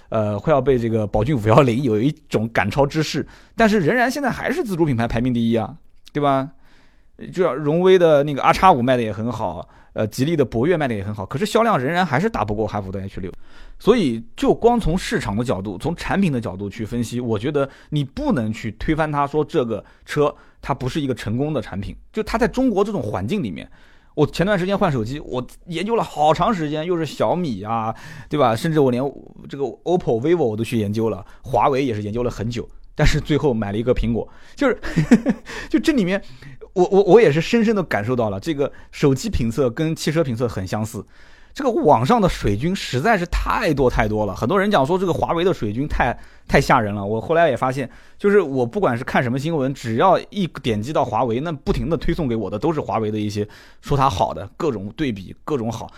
[0.07, 3.27] 呃，快要被这个宝骏五幺零有一种赶超之势，
[3.57, 5.75] 但是仍然现在还是自主品牌排名第一啊，
[6.13, 6.51] 对吧？
[7.33, 9.67] 就荣威的那个 R 叉五卖的也很好。
[9.97, 13.33] 呃，吉利的博越卖的也很好，可是销量仍然还是打不过哈弗的 H 六，
[13.79, 21.95] 所以就光从市场的角度，从产品的角度去分析，我觉得你不能去推翻它，说这个车它不是一个成功的产品。
[22.13, 23.67] 就它在中国这种环境里面，
[24.13, 27.95] 我前段时间换手机，我研究了好长时间，又是小米啊，
[28.29, 28.55] 对吧？
[28.55, 29.01] 甚至我连
[29.49, 34.77] 这个 OPPO、vivo 我都去研究了，华为也是研究了很久，但是最后买了一个苹果，就是
[35.69, 36.21] 就这里面。
[36.73, 41.03] 我我我也是深深的感受到了，这个手机评测跟汽车评测很相似，
[41.51, 44.35] 这个网上的水军实在是太多太多了。
[44.35, 46.15] 很多人讲说这个华为的水军太
[46.47, 47.03] 太吓人了。
[47.03, 53.47] 我后来也发现，就是我不管是看什么新闻，只要一点击到华为，那不停的推送给我的都是华为的一些
[53.81, 55.91] 说它好的各种对比，各种好。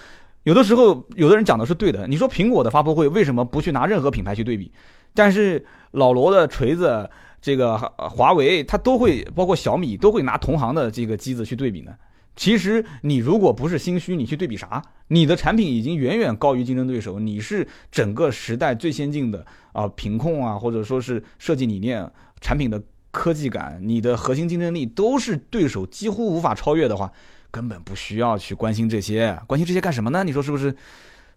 [0.43, 4.71] 有的时候有的人讲的是对的，你说苹果的发布会为什么不去拿任何品牌去对比？
[5.13, 7.09] 但是老罗的锤子。
[7.41, 11.93] 这个华为它都会，包括小米都会拿同行的这个机子去对比呢。
[12.35, 14.83] 其实你如果不是心虚，你去对比啥？
[15.07, 27.09] 你的产品已经远远高于竞争对手，你是整个时代最先进的啊，品控啊，或者说是设计理念、产品的科技感，你的核心竞争力都是对手几乎无法超越的话，
[27.51, 30.25] 根本不需要去关心这些，关心这些干什么呢？
[30.25, 30.75] 你说是不是？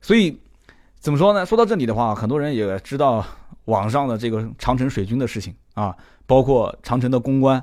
[0.00, 0.37] 所以
[0.98, 1.46] 怎么说呢？
[1.46, 3.24] 说到这里的话，很多人也知道。
[3.66, 5.96] 网上的这个长城水军的事情啊，
[6.27, 7.62] 包括长城的公关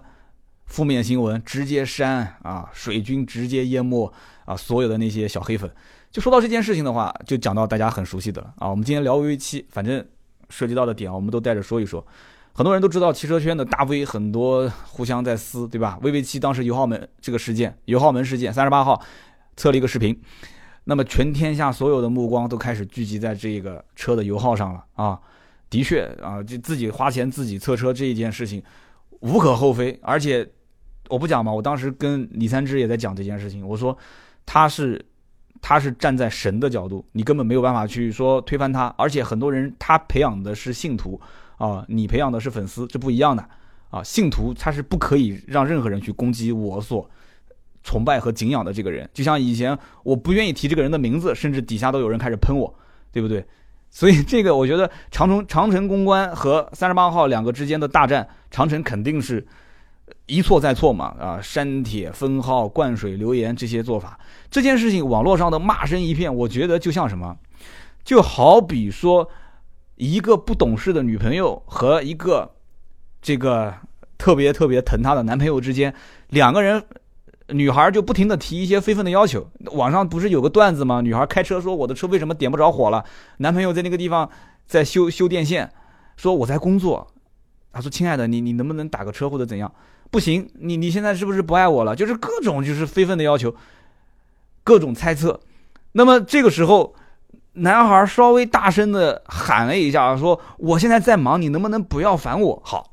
[0.66, 4.12] 负面新闻直接删啊，水军直接淹没
[4.46, 5.70] 啊，所有的那些小黑粉。
[6.12, 8.70] 就说到这件事情的话，就讲到大家很熟悉的了啊。
[8.70, 10.04] 我们今天聊 VV 七，反正
[10.50, 12.06] 涉及到的点我们都带着说一说。
[12.52, 19.02] 很多人都知道汽车圈的大 V 很多互相在撕，对吧？VV 七当时油耗门这个事件，油耗门事件，三十八号
[19.56, 20.20] 测了一个视频，
[20.86, 25.20] 那么全天下所有的目光都开始聚集在这个车的油耗上了啊。
[25.70, 28.64] 的确啊，就自己花钱自己测车这一件事情
[29.20, 30.50] 无可厚非，而且。
[31.10, 33.68] 我不讲嘛，我当时跟李三枝也在讲这件事情。
[33.68, 33.98] 我说，
[34.46, 35.04] 他是，
[35.60, 38.94] 他是站在神的角度，你根本没有办法去说推翻他。
[38.96, 41.20] 而且很多人他培养的是信徒
[41.58, 43.44] 啊，你培养的是粉丝，这不一样的
[43.90, 44.04] 啊。
[44.04, 47.10] 信徒他是不可以让任何人去攻击我所
[47.82, 49.10] 崇拜和敬仰的这个人。
[49.12, 52.72] 就像以前我不愿意提这个人的名字，甚至底下都有人开始喷我，
[53.12, 53.44] 对不对？
[53.90, 59.46] 所以这个我觉得长城长城公关和三十八号两个之间的大战，长城肯定是。
[60.26, 66.34] 一错再错嘛，啊，删帖、封号、灌水、留言这些做法，这件事情网络上的骂声一片。
[66.34, 67.36] 我觉得就像什么，
[68.04, 69.28] 就好比说
[69.96, 72.52] 一个不懂事的女朋友和一个
[73.22, 73.74] 这个
[74.20, 75.94] 特别特别疼她的男朋友之间，
[76.30, 76.84] 两个人
[77.52, 79.48] 女孩就不停的提一些非分的要求。
[79.72, 81.02] 网上不是有个段子吗？
[81.02, 83.04] 女孩开车说我的车为什么点不着火了？
[83.38, 84.30] 男朋友在那个地方
[84.66, 85.72] 在修修电线，
[86.18, 87.08] 说我在工作。
[87.72, 89.72] 他说：“亲爱的，你你能不能打个车或者怎样？”
[90.10, 91.96] 不行，你你现在是不是不爱我了？
[91.96, 93.54] 就是各种就是非分的要求，
[94.64, 95.40] 各种猜测。
[95.92, 96.96] 那么这个时候，
[97.54, 102.92] 男孩稍微大声的喊了一下，说：“我现在在忙，你能不能不要烦我？”好，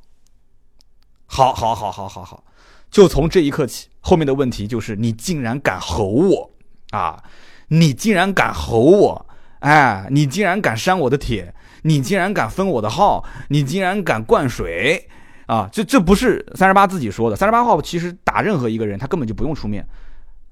[1.25, 2.45] 好，好，好，好，好，好。
[2.91, 6.49] 就从这一刻起，后面的问题就是你竟然敢吼我
[6.93, 7.21] 啊！
[7.67, 9.27] 你竟然敢吼我！
[9.59, 11.53] 哎，你竟然敢删我的帖！
[11.83, 13.25] 你竟然敢封我的号！
[13.49, 15.09] 你竟然敢灌水！
[15.47, 17.35] 啊，这这不是三十八自己说的。
[17.35, 19.85] 三十八号其实打任何一个人，他根本就不用出面，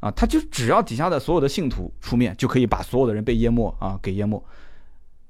[0.01, 4.45] 啊，他就只要底下的所有的信徒出面，就可以把所有的人被淹没啊，给淹没。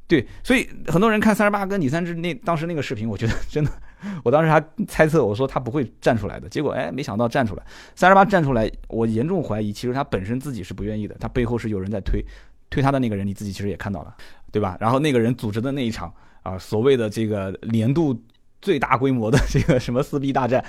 [0.06, 3.70] 对，所以很多人看三十八跟李三枝那当时那个视频，我觉得真的，
[4.22, 7.62] 我当时还猜测，我说他不会站出来的，结果哎，没想到站出来。
[7.94, 12.24] 三十八站出来，我严重怀疑，其实他本身自己是不愿意的，他背后是有人在推，
[12.70, 14.14] 推他的那个人，你自己其实也看到了，
[14.52, 14.76] 对吧？
[14.80, 16.12] 然后那个人组织的那一场
[16.42, 18.18] 啊，所谓的这个年度。
[18.62, 20.64] 最大规模的这个什么撕逼大战，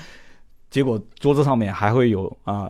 [0.70, 2.70] 结果桌子上面还会有啊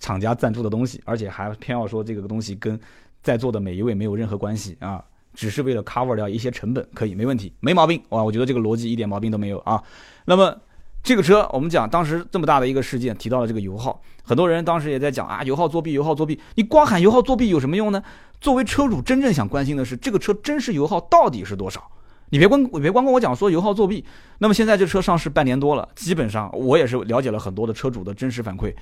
[0.00, 2.78] 厂家赞助的东西，而且还偏要说这个东西跟
[3.22, 5.02] 在座的每一位没有任何关系啊，
[5.36, 8.24] 只是为了 cover 掉一些成本，可以没问题，没毛病哇！
[8.24, 9.80] 我觉得这个逻辑一点毛病都没有啊。
[10.24, 10.56] 那么
[11.02, 18.02] 这个车我们讲当时这么大的一个事件，提到了这个油耗，很多人当时也在讲啊油耗作弊，油耗作弊，你光喊油耗作弊有什么用呢？
[18.40, 21.82] 作为车主真正想关心的是这个车真实油耗到底是多少。
[22.30, 24.04] 你别光你别光跟我讲说油耗作弊，
[24.38, 28.74] 那么现在这车上市半年多了，基本上我也是了解了很多的车主的真实反馈，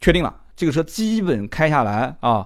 [0.00, 2.44] 确定了这个车基本开下来啊，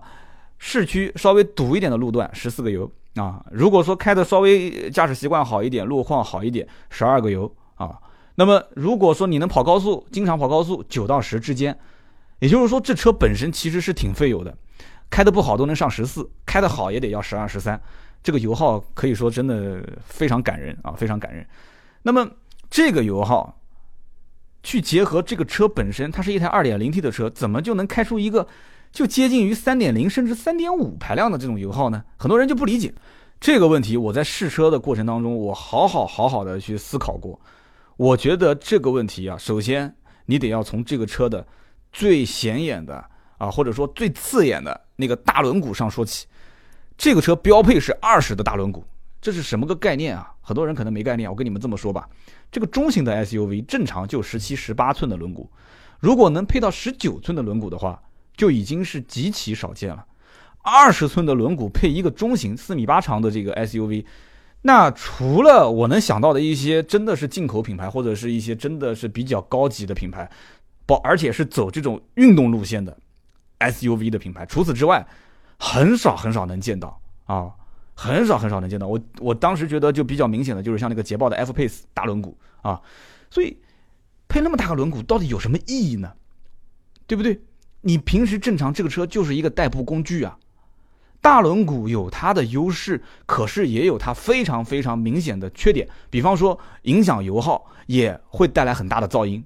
[0.59, 7.99] 市区稍微堵一点的路段十四个油啊，如果说开的稍微驾驶习惯好一点，路况好一点十二个油啊，
[8.37, 11.77] 那么如果说你能跑高速，经常跑高速九到十之间，
[12.38, 14.57] 也就是说这车本身其实是挺费油的，
[15.11, 17.81] 开的不好都能上十四，开的好也得要十二十三。
[18.23, 21.46] 这个油耗可以说真的非常感人啊，非常感人。
[22.03, 22.29] 那么
[22.70, 23.61] 这个油耗，
[24.62, 28.46] 去结合这个车本身，它是一台 2.0T 的车，怎么就能开出一个
[28.92, 32.03] 就接近于3.0甚至3.5排量的这种油耗呢？
[32.16, 32.92] 很多人就不理解
[33.40, 33.96] 这个问题。
[33.96, 37.38] 我在试车的过程当中，我好好好好的去思考过。
[37.96, 39.94] 我觉得这个问题啊，首先
[40.26, 41.46] 你得要从这个车的
[41.92, 43.05] 最显眼的
[43.38, 46.26] 啊，或者说最刺眼的那个大轮毂上说起。
[46.98, 48.83] 这个车标配是二十的大轮毂，
[49.20, 50.33] 这是什么个概念啊？
[50.42, 51.31] 很多人可能没概念。
[51.31, 52.09] 我跟你们这么说吧，
[52.50, 55.46] 这个中型的 SUV 正常就十七、十八寸的轮毂，
[56.00, 58.03] 如果能配到十九寸的轮毂的话，
[58.40, 60.07] 就已经是极其少见了。
[60.62, 64.07] 二十寸的轮毂配一个中型四米八长的这个 SUV，
[64.62, 70.31] 那除了我能想到的一些真的是进口品牌，或者是一些真的是比较高级的品牌，
[70.87, 72.96] 包而且是走这种运动路线的
[73.59, 75.07] SUV 的品牌，除此之外。
[75.62, 77.53] 很少很少能见到啊，
[77.94, 78.87] 很少很少能见到。
[78.87, 82.81] 我我当时觉得就比较明显的就是像那个捷豹的 F Pace 大轮毂啊，
[83.31, 83.59] 所以
[84.26, 86.14] 配那么大个轮毂到底有什么意义呢？
[87.07, 87.42] 对不对？
[87.83, 90.38] 你平时正常这个车就是一个代步工具啊。
[91.21, 99.45] 大轮毂有它的优势，可是也有它非常非常明显的缺点，比方说影响油耗，也会带来很大的噪音，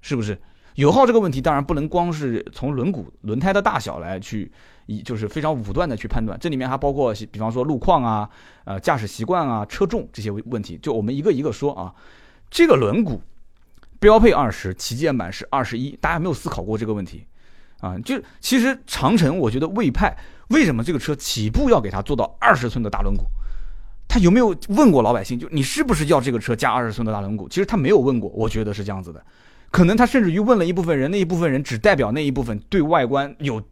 [0.00, 0.40] 是不是？
[0.76, 4.50] 油耗这个问题当然不能光是从轮毂轮胎的大小来去。
[4.86, 8.28] 一就是非常武断的去判断，这里面还包括比方说路况啊、
[8.64, 11.94] 呃驾驶习惯啊、车重这些问题，就我们一个一个说啊。
[12.50, 13.20] 这个轮毂
[14.02, 17.24] 标配二十，旗舰版是二十一，大家没有思考过这个问题
[17.78, 17.96] 啊？
[18.00, 20.12] 就其实长城，我觉得魏派
[20.48, 23.20] 为什么这个车起步要给它做到二十寸的大轮毂？
[24.08, 25.38] 他有没有问过老百姓？
[25.38, 27.48] 就你是不是要这个车加二十寸的大轮毂？
[27.48, 29.24] 其实他没有问过，我觉得是这样子的。
[29.70, 33.62] 可能他甚至于问了一部分人，那一部分人只代表那一部分对外观有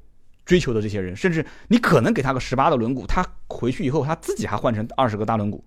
[0.47, 1.16] 追求的这些人。
[1.16, 5.61] 甚至你可能给他个十八的轮毂，他回去以后他自己还换成二十个大轮毂。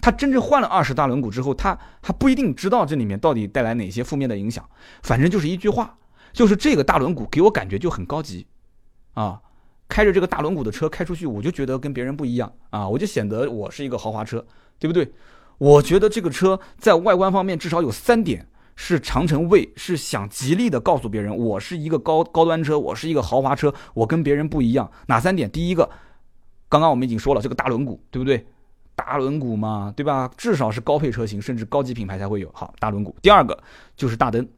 [0.00, 4.68] 他真正换了二十大轮毂之后，他还不一定知道这里面到底带来哪些负面的影响。
[5.02, 5.96] 反正就是一句话，
[6.32, 8.46] 就是这个大轮毂给我感觉就很高级，
[9.14, 9.40] 啊。
[9.86, 14.44] 开着这个大轮毂的车开出去，我就觉得跟别人不一样啊，我就显得我是一个豪华车，
[14.78, 15.12] 对不对？
[15.58, 24.90] 我觉得这个车在外观方面至少有三点是长城卫是想极力的告诉别人，我是一个高高端车，我是一个豪华车，我跟别人不一样。
[25.06, 25.48] 哪三点？
[25.50, 25.88] 第一个，
[26.70, 28.46] 刚刚我们已经说了，这个大轮毂，对不对？
[28.94, 30.30] 大轮毂嘛，对吧？
[30.36, 32.50] 至少是高配车型，甚至高级品牌才会有。
[32.52, 33.12] 好，大轮毂。
[33.20, 33.62] 第二个
[33.96, 34.48] 就是大灯，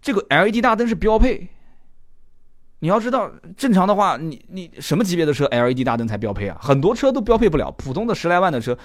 [0.00, 1.48] 这个 LED 大灯是标配。
[2.80, 6.58] 你要知道，正常的话，你你什么级别的车 LED 大灯才标配啊？
[6.60, 7.70] 很多车都标配不了。
[7.72, 8.78] 普通的十来万的车，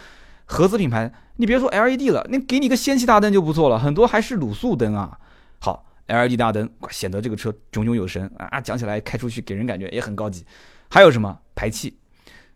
[0.46, 3.78] 合资品牌，你别说 LED 了，那给你个氙气大灯就不错了。
[3.78, 5.20] 很多还是卤素灯啊。
[5.60, 10.46] 好，LED 大灯显得这个车炯炯有神啊，讲起来开出去给人感觉也很高级。
[10.90, 11.98] 还有什么排气，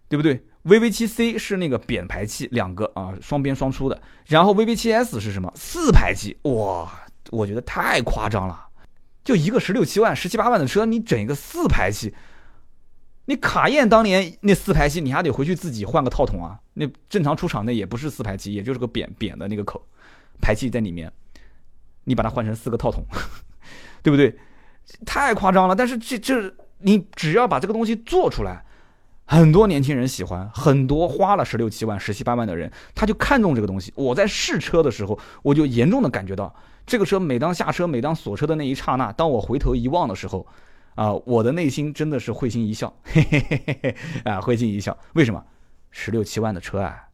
[0.08, 4.02] 对不对？VV7C 是那个扁排气，两个啊，双边双出的。
[4.26, 5.52] 然后 VV7S 是什么？
[5.56, 6.92] 四排气，哇，
[7.30, 8.68] 我觉得太夸张了。
[9.24, 12.14] 就一个十六七万、十七八万的车，你整一个四排气，
[13.26, 16.60] 你卡宴当年那四排气，你还得回去自己换个套筒啊。
[16.74, 19.82] 那正常出厂那也不是四排气，也就是个扁扁的那个口，
[20.42, 21.12] 排气在里面，
[22.04, 23.04] 你把它换成四个套筒，
[24.04, 24.36] 对不对？
[25.06, 25.76] 太夸张了。
[25.76, 28.65] 但是这这，你只要把这个东西做出来，
[29.26, 33.92] 很多年轻人喜欢，很多花了十六七万、十七八万的人，他就看中这个东西。
[33.96, 36.54] 我在试车的时候，我就严重的感觉到。
[36.86, 40.46] 这个车每当下车，每当锁车的那一刹那，当我回头一望的时候，
[40.94, 44.96] 啊，我的内心真的是会心一笑，嘿嘿嘿嘿嘿，啊，会心一笑。
[45.14, 45.44] 为什么？
[45.90, 47.06] 十六七万的车啊，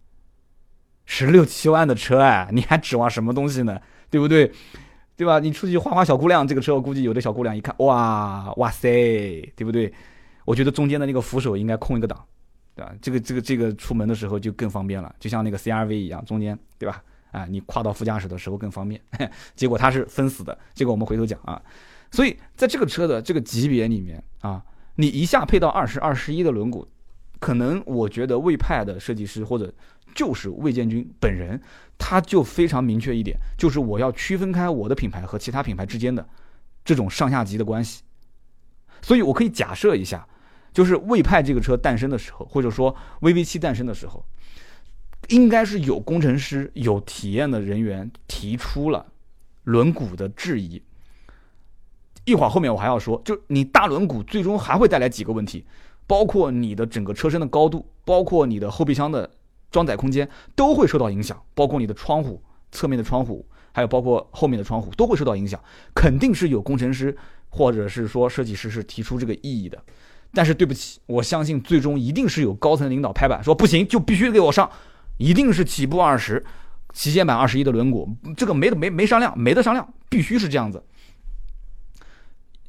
[1.05, 3.79] 十六七万的车啊，你还指望什么东西呢？
[4.09, 4.51] 对不对？
[5.15, 5.39] 对吧？
[5.39, 8.89] 你出去花花小姑娘，这个车我估计有的小姑娘一看，哇哇塞，
[9.55, 9.93] 对不对？
[10.45, 12.23] 我觉得中间的那个扶手应该空一个档，
[12.75, 12.93] 对吧？
[13.01, 17.03] 这个这个这个出门的时候就更方便了，就像那个 CRV 一样，中间对吧？
[17.31, 19.01] 啊，你跨到副驾驶的时候更方便，
[19.55, 20.57] 结果它是分死的。
[20.73, 21.61] 这个我们回头讲啊。
[22.11, 24.61] 所以在这个车的这个级别里面啊，
[24.95, 26.85] 你一下配到二十二十一的轮毂，
[27.39, 29.73] 可能我觉得魏派的设计师或者
[30.13, 31.61] 就是魏建军本人，
[31.97, 36.27] 他就非常明确一点，就是我要区分开我的品牌和其他品牌之间的
[36.83, 38.03] 这种上下级的关系。
[39.01, 40.27] 所以我可以假设一下，
[40.73, 44.25] 就是魏派这个车诞生的时候，或者说 VV 七诞生的时候。
[45.27, 49.05] 应该是有工程师、有体验的人员提出了
[49.63, 50.81] 轮毂的质疑。
[52.25, 55.63] 一会儿后面我还要说，就你大轮毂最终还会带来几个问题，
[56.07, 59.29] 包括你的整个车身的高度，包括你的后备箱的
[59.69, 65.63] 装载空间都会受到影响，包括你的窗户、侧面的窗户，还有包括后面的窗户都会受到影响。
[65.93, 67.15] 肯定是有工程师
[67.47, 69.81] 或者是说设计师是提出这个异议的。
[70.33, 74.69] 但是对不起，我相信最终一定是有高层领导拍板说不行，就必须给我上。
[75.17, 76.43] 一定是起步二十，
[76.93, 80.81] 旗舰版二十一的轮毂，这个没得没没商量，没得商量，必须是这样子。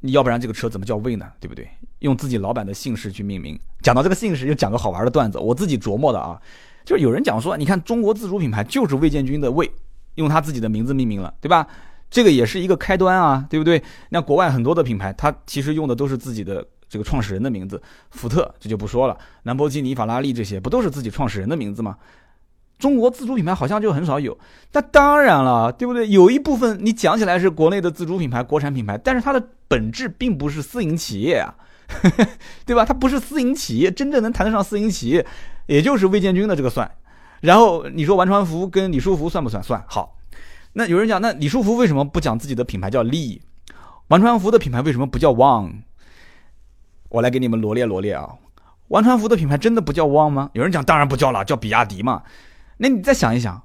[0.01, 1.27] 你要不然这个车怎么叫魏呢？
[1.41, 1.69] 对不对？
[2.01, 3.59] 用自己老板的姓氏去命名。
[3.81, 6.39] 讲到这个姓氏，又讲个好玩的段子，我自己琢磨的啊，
[6.85, 9.71] 就是有人讲说，你看中国自主品牌就是魏建军的魏，
[10.17, 11.67] 用他自己的名字命名了，对吧？
[12.11, 13.83] 这个也是一个开端啊，对不对？
[14.11, 21.97] 那国外很多的品牌，它其实用的都是自己的这个创始人的名字，福特这就不说了，兰博基尼、法拉利这些不都是自己创始人的名字吗？
[22.79, 24.39] 中国自主品牌好像就很少有，
[24.73, 26.07] 那当然了，对不对？
[26.07, 31.55] 有一部分你讲起来是国内的自主品牌、国产品牌，但是它的本质并不是私营企业啊，
[32.67, 32.85] 对吧？
[32.85, 35.27] 它不是私营企业，真正能谈得上私营企业，
[35.65, 36.91] 也就是魏建军的这个算。
[37.41, 39.63] 然后你说王传福跟李书福算不算？
[39.63, 39.83] 算。
[39.89, 40.19] 好，
[40.75, 43.41] 那有人讲，那李书福为什么不讲自己的品牌叫利？
[44.09, 45.73] 王传福的品牌为什么不叫旺？
[47.13, 48.29] 我来给你们罗列罗列啊。
[48.89, 50.51] 王传福的品牌真的不叫汪吗？
[50.55, 52.23] 有人讲，当然不叫了，叫比亚迪嘛。
[52.79, 53.63] 那你再想一想，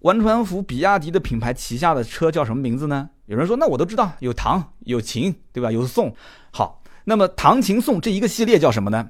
[0.00, 3.08] 王传福、比亚迪的品牌旗下的车叫什么名字呢？
[3.24, 5.72] 有人说，那我都知道，有唐、有秦，对吧？
[5.72, 6.14] 有宋。
[6.52, 9.08] 好，那么唐、秦、宋这一个系列叫什么呢？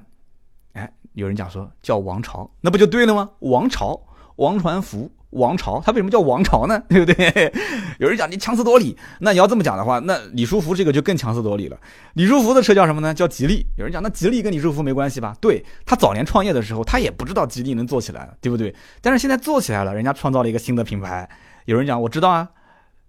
[0.73, 3.31] 哎，有人讲说叫王朝，那不就对了吗？
[3.39, 3.99] 王朝，
[4.37, 5.11] 王传福。
[5.31, 6.81] 王朝，它为什么叫王朝呢？
[6.87, 7.53] 对不对？
[7.99, 11.77] 有人讲你强词夺理，那你要这么讲的话，那李书福这个就更强词夺理了。
[12.13, 13.13] 李书福的车叫什么呢？
[13.13, 13.65] 叫吉利。
[13.77, 15.35] 有人讲那吉利跟李书福没关系吧？
[15.41, 18.73] 对他早年创业的时候，他也不知道吉利能做起来，对不对？
[19.01, 21.29] 但是现在做起来了，人家创造了一个新的品牌。
[21.65, 22.47] 有人讲我知道啊，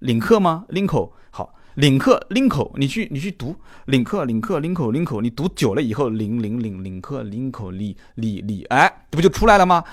[0.00, 0.64] 领克吗？
[0.68, 3.54] 领口好，领克领口，你去你去读
[3.86, 9.84] 领克领克领口领口，你读久了以后，领领领领克领口李李李，哎，这不就出来了吗？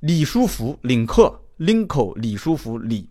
[0.00, 3.08] 李书福领克领口李书福李，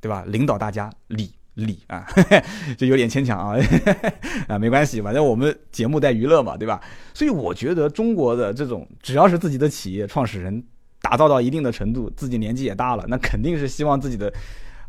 [0.00, 0.24] 对吧？
[0.26, 2.06] 领导大家李李啊，
[2.78, 3.56] 就有点牵强啊
[4.48, 6.80] 啊，没关系，反正我们节目带娱乐嘛，对吧？
[7.14, 10.62] 所以我觉得中国的这种只要是自己的企业创始人
[11.02, 14.32] 打造到一定的程度，自己年纪也大了，那肯定是希望自己的。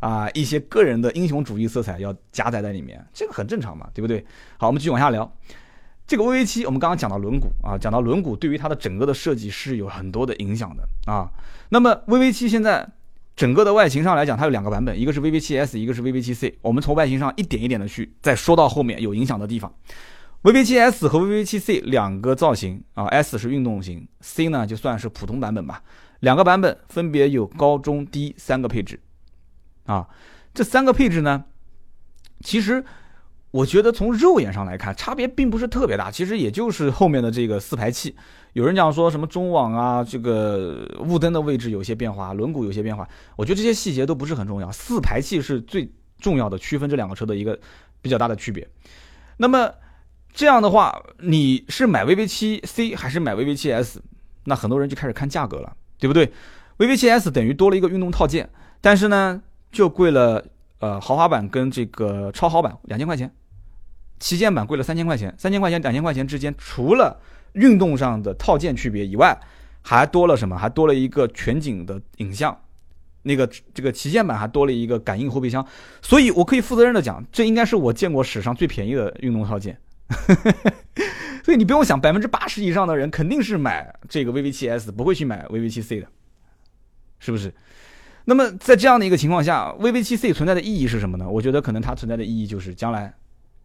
[0.02, 4.18] 啊，一些个人的英雄主义色彩要加载在里面，这个很正常嘛，对不对？
[4.56, 5.32] 好，我们继续往下聊。
[6.06, 11.30] 这个 VV 七，我们刚刚讲到轮毂啊，讲到轮毂对于它的整个的设计是有很多的影响的啊。
[11.70, 12.86] 那么 VV 七现在
[13.34, 16.58] 整个的外形上来讲，它有两个版本，一个是 VV 七 S，一个是 VV 七 C。
[16.60, 19.72] 我们从外形上一点一点的去再说到后面有影响的地方。
[20.42, 25.82] VV 七 S 和 VV 七 C 两个造型啊，S 是运动型，C 呢就算是普通版本吧。
[26.20, 29.00] 两个版本分别有高中低三个配置。
[29.86, 30.06] 啊，
[30.52, 31.44] 这三个配置呢，
[32.40, 32.84] 其实
[33.52, 36.10] 我觉得从肉眼上来看，差别并不是特别大。
[36.10, 38.16] 其实也就是后面的这个四排气，
[38.54, 43.08] 有人讲说什么中网啊，这个雾灯的位置有些变化，轮毂有些变化。
[43.36, 45.88] 我觉得这些细节都不是很重要，四排气是最
[46.18, 47.56] 重要的区分这两个车的一个
[48.00, 48.66] 比较大的区别。
[49.36, 49.70] 那么
[50.32, 54.02] 这样的话，你是买 VV 七 C 还是买 VV 七 S？
[54.44, 56.32] 那很多人就开始看价格了，对不对
[56.78, 58.48] ？VV 七 S 等于多了一个运动套件，
[58.80, 59.42] 但是呢？
[59.70, 60.44] 就贵了，
[60.80, 63.32] 呃，豪华版跟这个超豪版两千块钱，
[64.22, 67.20] 旗舰版贵了三千块钱，三千块钱两千块钱之间，除了
[67.54, 69.36] 运动上的套件区别以外，
[69.82, 70.56] 还多了什么？
[70.56, 72.56] 还多了一个全景的影像，
[73.22, 73.44] 那个
[73.74, 75.66] 这个旗舰版还多了一个感应后备箱，
[76.00, 79.76] 所以我可以负责任的讲，这应该是我见过史上最便宜的运动套件。
[81.42, 86.06] 所以你不用想，百分之八十以上的人肯定是买这个 VV7S，不会去买 VV7C 的，
[87.18, 87.52] 是不是？
[88.26, 91.28] 那么在这样的一个情况下，VV7C 存在的意义是什么呢？
[91.28, 93.12] 我觉得可能它存在的意义就是将来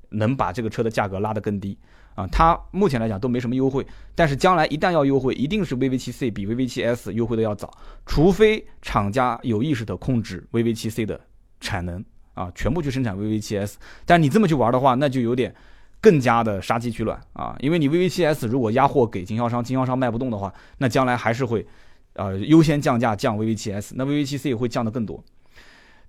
[0.09, 1.77] 能把这个车的价格拉得更低
[2.15, 2.27] 啊。
[2.27, 3.85] 它目前来讲都没什么优惠，
[4.15, 7.71] 但是将来一旦要优惠，一定是 VV7C 比 VV7S 优惠的要早，
[8.05, 11.19] 除非厂家有意识的控制 VV7C 的
[11.59, 12.03] 产能
[12.33, 13.75] 啊，全部去生产 VV7S。
[14.05, 15.53] 但你这么去玩的话，那就有点
[15.99, 21.65] 更加的杀鸡取卵啊，因为你 VV7S 如果压货给经销商，经销商卖不动的话，那将来还是会。
[22.13, 25.23] 呃，优先降价降 VV7S，那 VV7C 会降的更多。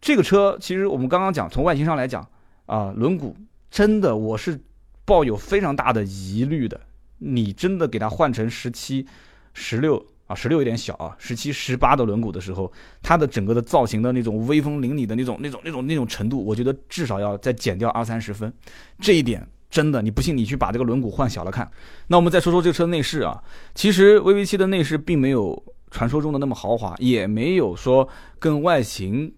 [0.01, 2.27] 这个车其实我们刚刚讲，从外形上来讲，
[2.65, 3.35] 啊，轮毂
[3.71, 4.61] 真的我是
[5.05, 6.81] 抱有非常大的疑虑的。
[7.19, 9.07] 你真的给它换成十七、
[9.55, 18.53] 十六啊，十六有点小啊，十七、十八的轮毂的时候，它的整个的造型的那种威风凛凛的那种、那种、那种、那种程度，我觉得至少要再减掉二三十分。
[19.01, 21.71] 这一点真的，你不信你去把这个轮毂换小了看。
[22.07, 23.43] 那我们再说说这个车内饰啊，
[23.75, 25.63] 其实 VV 七的内饰并没有。
[25.91, 28.07] 传说中的那么豪华，也没有说
[28.39, 29.35] 跟外形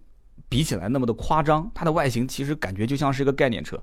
[0.48, 1.70] 比起来那么的夸张。
[1.72, 3.80] 它的外形其实感觉就像是一个概念车。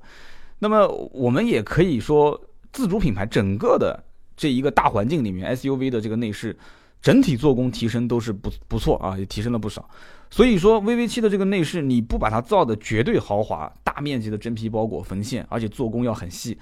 [0.59, 2.39] 那么我们也可以说，
[2.71, 4.03] 自主品牌整个的
[4.35, 6.57] 这一个大环境里面，SUV 的这个内饰
[7.01, 9.89] 整体做工提升都是不不错啊，也提升了不少。
[10.29, 16.57] 所以说，VV7 的这个内饰，你不把它造的绝对豪华，大面积的真皮包裹缝线，而且做工要很细，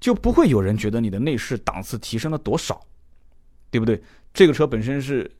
[0.00, 2.80] 就不会有人觉得你的内饰档次提升了多少，
[3.70, 4.02] 对不对？
[4.32, 5.30] 这个车本身是。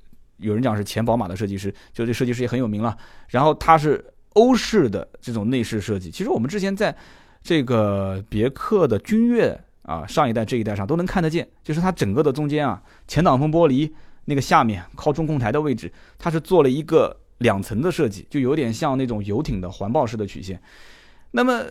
[0.41, 2.97] 有人讲是前宝马的设计师，就这设计师也很有名了。
[3.27, 6.97] 然后它是欧式的这种内饰设计，其实我们之前在
[7.43, 13.91] 这个别克的君越啊上一代这一代上都能看得见，就是它整个的中间啊前挡风玻璃
[14.25, 20.61] 那个下面靠中控台的位置，它是做了一个两层的设计，就有点像那种游艇的环抱式的曲线。
[21.31, 21.63] 那么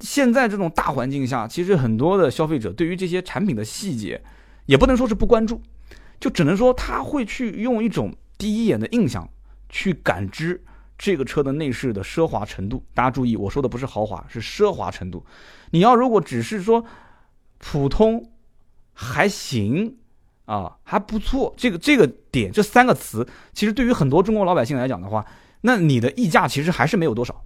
[0.00, 4.20] 现在这种大环境下，其实很多的消费者对于这些产品的细节，
[4.66, 5.60] 也不能说是不关注。
[6.18, 9.28] 就只能说他会去用一种第一眼的印象
[9.68, 10.62] 去感知
[11.02, 12.80] 这个车的内饰的奢华程度。
[12.94, 15.26] 大家注意，我说的不是豪华，是奢华程度。
[15.72, 16.84] 你要如果只是说
[17.58, 18.30] 普通
[18.92, 19.96] 还行
[20.44, 25.26] 啊，还不错，这个这个点这三个词，其实对于很多中国老百姓来讲的话，
[25.62, 27.44] 那你的溢价其实还是没有多少。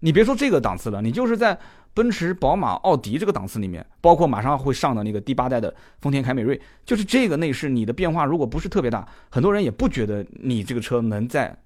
[0.00, 1.58] 你别说这个档次了，你就是在。
[1.94, 11.56] 奔驰、宝马、奥迪这个档次里面，包括马上会上的那个第八代的丰田凯美瑞，就是这个内饰，你的变化如果不是特别大，很多人也不觉得你这个车能在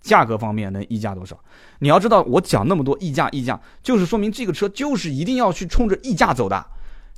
[0.00, 1.38] 价格方面能溢价多少。
[1.80, 6.64] 你要知道，我讲那么多溢价，溢价就是说明这个车就是一定要去冲着溢价走的。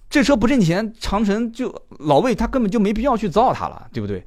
[0.09, 4.27] 这车不挣钱，长城就老魏他根本就没必要去造它了，对不对？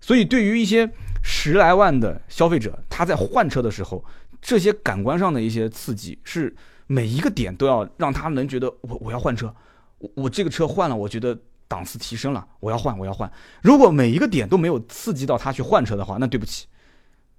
[0.00, 0.90] 所以对于一些
[1.22, 4.04] 十来万的消费者，他在换车的时候，
[4.40, 6.54] 这些感官上的一些刺激是。
[6.88, 9.54] 每一个点都要让他能觉得我我要换车，
[9.96, 11.34] 我我这个车换了，我觉得
[11.66, 13.30] 档次提升了，我要换我要换。
[13.62, 16.66] 如果每一个点都没有刺激到他去换车的话，那对不起，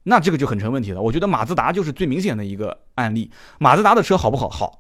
[0.04, 1.02] 那这个就很成问题了。
[1.02, 3.30] 我觉得马自达就是最明显的一个案例。
[3.60, 4.48] 马自达的车好不好？
[4.50, 4.80] 好。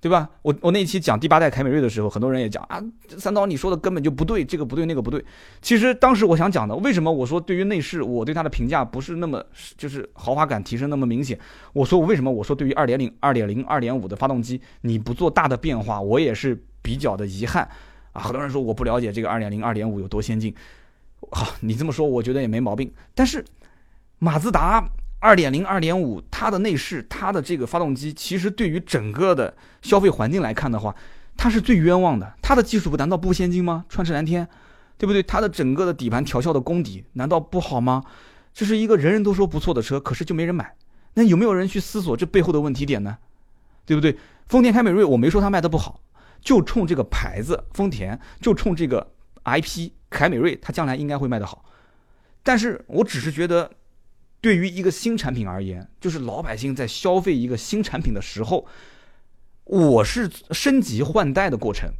[0.00, 0.28] 对吧？
[0.42, 2.78] 我我那一期讲第八代凯美瑞的时候，很多人也讲啊，
[3.16, 5.24] 三刀你说的根本就不对，这个不对，那个不对。
[5.62, 9.42] 其实当时我想讲的，为什么我说对于内饰，我对它的评价不是那么
[9.78, 11.40] 就是豪华感提升那么明显？
[11.72, 17.66] 我说我为什么我说对于二点零、二点零、二点五的发动机，你不做大的变化，我也是比较的遗憾
[18.12, 18.20] 啊。
[18.20, 20.54] 很多人说我不了解这个二点零、二点五有多先进，
[21.30, 22.92] 好，你这么说我觉得也没毛病。
[23.14, 23.42] 但是
[24.18, 24.90] 马自达。
[25.20, 30.94] 二点零、二点五，它的内饰、它的这个发动机，其实对于整个的消费环境来看的话，
[31.34, 32.34] 它是最冤枉的。
[32.42, 33.86] 它的技术难道不先进吗？
[33.88, 34.46] 川驰蓝天，
[34.98, 35.22] 对不对？
[35.22, 38.04] 它的整个的底盘调校的功底难道不好吗？
[38.52, 40.74] 这是一个人人都说不错的车，可是就没人买。
[41.14, 43.16] 那有没有人去思索这背后的问题点呢？
[43.86, 44.18] 对不对？
[44.46, 46.02] 丰田凯美瑞，我没说它卖的不好，
[46.42, 49.10] 就冲这个牌子，丰田就冲这个
[49.44, 51.64] IP 凯美瑞，它将来应该会卖得好。
[52.42, 53.70] 但是我只是觉得。
[54.44, 58.66] 对于一个新产品而言，就是老百姓在消费一个新产品的时候，
[59.64, 61.90] 我是升级换代的过程，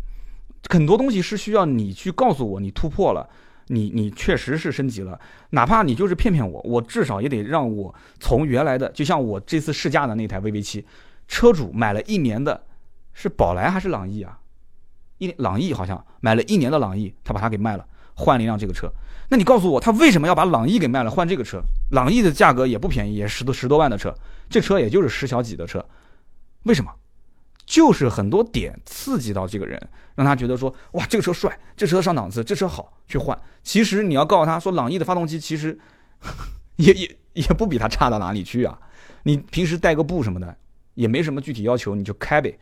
[0.69, 3.27] 很多东西是需要你去告诉我，你突破了，
[3.69, 5.19] 你你确实是升级了，
[5.53, 10.85] 哪怕你就是骗骗我，我至少也得让我从原来的，就像我这次试驾的那台 VV 七，
[11.27, 12.63] 车主买了一年的，
[13.15, 14.39] 是宝来还是朗逸啊？
[15.17, 18.93] 一朗逸好像买了一年的朗逸，他把它给卖了，换了一辆这个车。
[19.29, 21.61] 那你告诉我，他为什么要把朗逸给卖了换这个车？
[21.91, 24.15] 朗逸的价格也不便宜，也十多十多万的车，
[24.49, 25.85] 这车也就是十小几的车，
[26.65, 26.91] 为什么？
[27.67, 29.81] 就是很多点刺激到这个人，
[30.15, 33.37] 让他觉得说，哇，这个车帅，这车上档次，这车好，去换。
[33.63, 35.79] 其实你要告诉他说，朗逸的发动机其实
[36.77, 38.79] 也也也不比它差到哪里去啊。
[39.23, 40.55] 你平时带个步什么的，
[40.93, 42.59] 也没什么具体要求，你就开呗。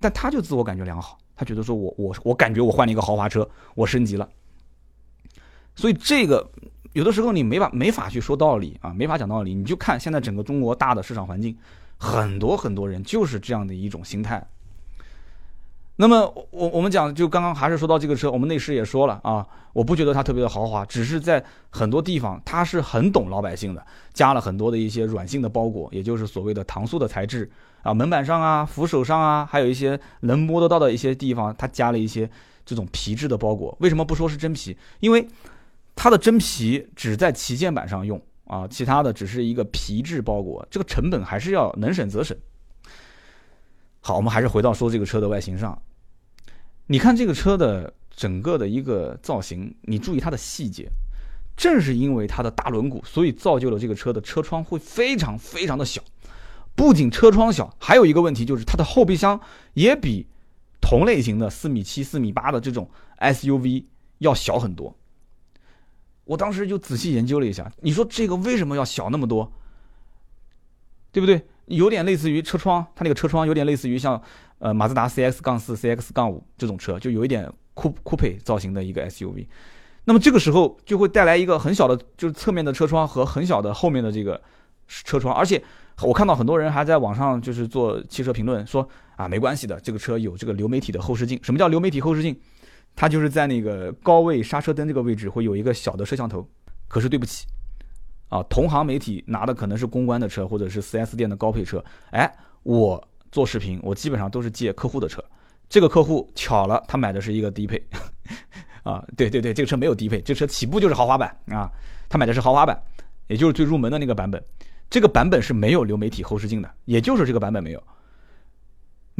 [0.00, 4.28] 但他就自我感觉良好，他觉得说我我我感觉我换了一个豪华车，我升级了。
[5.74, 6.50] 所以这个
[6.92, 9.54] 有的时候你没法没法去说道理啊，没法讲道理。
[9.54, 11.56] 你就看现在整个中国大的市场环境，
[11.96, 14.46] 很多很多人就是这样的一种心态。
[15.96, 27.50] 那么我我们讲，就刚刚还是说到这个车，我们内饰也说了啊，我不觉得它特别的豪华，只是在很多地方它是很懂老百姓的，加了很多的一些软性的包裹，也就是所谓的搪塑的材质
[27.82, 32.30] 啊，门板上啊、扶手上啊，还有一些能摸得到的一些地方，它加了一些
[32.64, 33.76] 这种皮质的包裹。
[33.80, 34.74] 为什么不说是真皮？
[35.00, 35.28] 因为
[36.02, 42.34] 它的真皮只在旗舰版上用啊，其他的只是一个皮质包裹，这个成本还是要能省则省。
[44.00, 45.82] 好，我们还是回到说这个车的外形上，
[46.86, 50.88] 你看这个车的整个的一个造型，你注意它的细节，
[51.54, 56.00] 正是因为它的大轮毂，所以造就了这个车的车窗会非常非常的小。
[56.74, 59.38] 不仅车窗小，还有一个问题就是它的后备箱
[59.74, 60.26] 也比
[60.80, 62.88] 同类型的四米七、四米八的这种
[63.18, 63.84] SUV
[64.16, 64.96] 要小很多。
[66.30, 69.50] 我当时就仔细研究了一下，你说这个为什么要小那么多？
[71.10, 71.44] 对不对？
[71.66, 74.22] 有点类似于车窗，它那个车窗有点类似于像
[74.60, 79.44] 呃马自达 CX 杠四、CX 杠五这种车，就有一点酷酷配造型的一个 SUV。
[80.04, 84.40] 那么这个时候就会带来一个很小的，就是侧面的车窗和很小的后面的这个
[84.86, 85.60] 车窗，而且
[86.02, 91.40] 我看到很多人还在网上就是做汽车评论，说啊没关系的，这个车有这个流媒体的后视镜。
[91.42, 92.38] 什么叫流媒体后视镜？
[92.96, 96.46] 它就是在那个高位刹车灯这个位置会有一个小的摄像头，
[96.86, 97.46] 可是对不起，
[98.28, 102.30] 啊，同行媒体拿的可能是公关的车或者是 4S 店的高配车，哎，
[102.62, 105.24] 我做视频我基本上都是借客户的车，
[105.68, 107.82] 这个客户巧了，他买的是一个低配，
[108.82, 111.70] 啊，对对对，这个车没有低配，这车起步就是豪华版啊，
[112.08, 112.78] 他买的是豪华版，
[113.28, 114.42] 也就是最入门的那个版本，
[114.90, 117.82] 这个版本是没有流媒体后视镜的，也就是这个版本没有。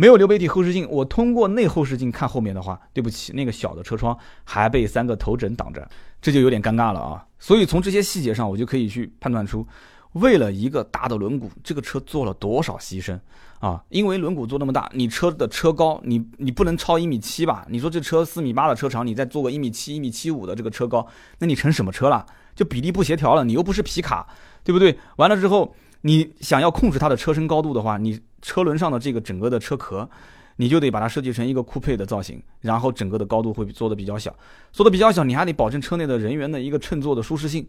[0.00, 5.86] 没有流媒体后视镜，我通过内后视镜看后面的话，对不起，那个小的车窗还被三个头枕挡着，
[6.22, 7.22] 这就有点尴尬了啊。
[7.38, 9.66] 所以从这些细节上，我就可以去判断出，
[10.12, 13.20] 为了一个大的轮毂，这个车做了多少牺牲
[13.58, 13.84] 啊！
[13.90, 17.66] 因为轮毂做那么大，你车的车高，你你不能超一米七吧？
[17.68, 21.06] 你说这车四米八的车长，你再做个一米七、一米七五的这个车高，
[21.40, 22.24] 那你成什么车了？
[22.54, 24.26] 就比例不协调了，你又不是皮卡，
[24.64, 24.98] 对不对？
[25.16, 25.74] 完了之后。
[26.02, 30.08] 你想要控制它的车身高度的话，你车轮上的这个整个的车壳，
[30.56, 34.34] 你就得把它设计成一个酷配的造型，然后整个的高度会做的比较小，
[34.72, 37.66] 做的比较小，你还得保证车内的人员的一个乘坐的舒适性。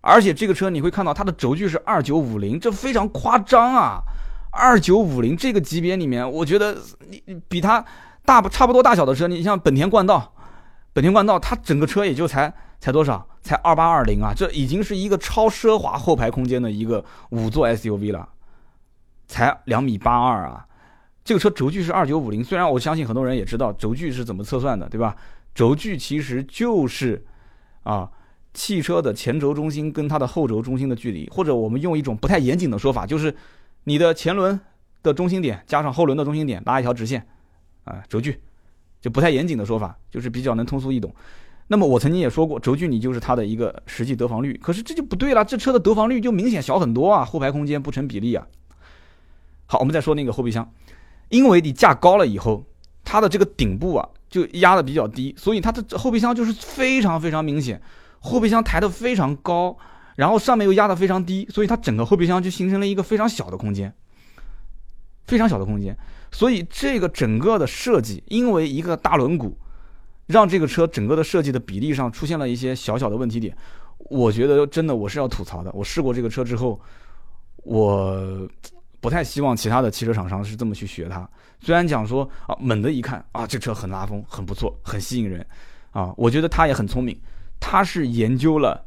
[0.00, 4.00] 而且这个车你会看到它的轴距是二九五零，这非常夸张啊！
[4.52, 6.76] 二九五零这个级别里面，我觉得
[7.08, 7.84] 你比它
[8.24, 10.32] 大不差不多大小的车，你像本田冠道，
[10.92, 12.52] 本田冠道它整个车也就才。
[12.78, 13.26] 才多少？
[13.40, 14.34] 才二八二零啊！
[14.36, 18.28] 这已经是一个超奢华后排空间的一个五座 SUV 了，
[19.26, 20.66] 才两米八二啊！
[21.24, 25.16] 这个车轴距是二九五零，虽然我相信很多人也知道轴距是怎么测算的，对吧？
[25.54, 27.24] 轴距其实就是
[27.82, 28.10] 啊
[28.54, 33.34] 汽车的前轴中心跟它的后轴中心的距离，或者我们用一种不太严谨的说法，就是
[33.84, 34.58] 你的前轮
[35.02, 37.26] 的中心点加上后轮的中心点拉一条直线，
[37.84, 38.40] 啊，轴距，
[39.00, 41.12] 就不太严谨的说法，就是比较能通俗易懂。
[41.66, 48.46] 那么我曾经也说过，轴距你就是它的一个实际得房率，可是这就不对了，这车的得房率就明显小很多啊，后排空间不成比例啊。
[49.66, 50.72] 好，我们再说那个后备箱，
[51.28, 52.64] 因为你架高了以后，
[53.04, 57.80] 它的这个顶部啊就压的比较低，所以它的后备箱就是非常非常明显。
[58.20, 59.76] 后备箱抬得非常高，
[60.16, 63.92] 然后上面又压得非常低，所以它整个后备箱就形成了一个非常小的空间，
[65.26, 65.96] 非常小的空间。
[66.32, 69.52] 所以这个整个的设计，因为一个大轮毂，
[70.26, 73.56] 让这个车整个的设计的比例上出现了一些小小的问题点。
[73.98, 75.70] 我觉得真的我是要吐槽的。
[75.72, 76.80] 我试过这个车之后，
[77.62, 78.48] 我
[79.06, 81.28] 不太希望其他的汽车厂商是这么去学它。
[81.60, 85.46] 虽然讲说啊，猛的一看啊，这车很拉风，很不错，很吸引人
[85.92, 87.16] 啊，我觉得他也很聪明。
[87.60, 88.84] 他是研究了，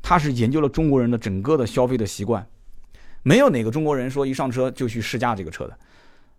[0.00, 2.46] 他是研究了中国人的整个的消费的习惯，
[3.22, 5.78] 没有哪个中国人说一上车就去试驾这个车的。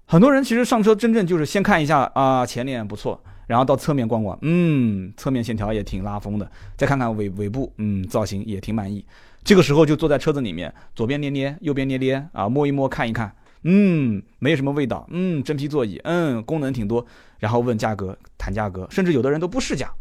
[0.07, 9.05] 很多人其实上车真正就是先看一下啊前脸不错，然后到侧面逛逛，嗯，侧面线条也挺拉风的，再看看尾尾部，嗯，造型也挺满意。
[9.43, 17.05] 这个时候就坐在车子里面，左边捏捏，右边捏捏，啊，摸一摸，看一看，嗯，没什么味道，嗯，真皮座椅，嗯，功能挺多，
[17.39, 19.91] 然后问价格，谈价格，甚至有的人都不试驾。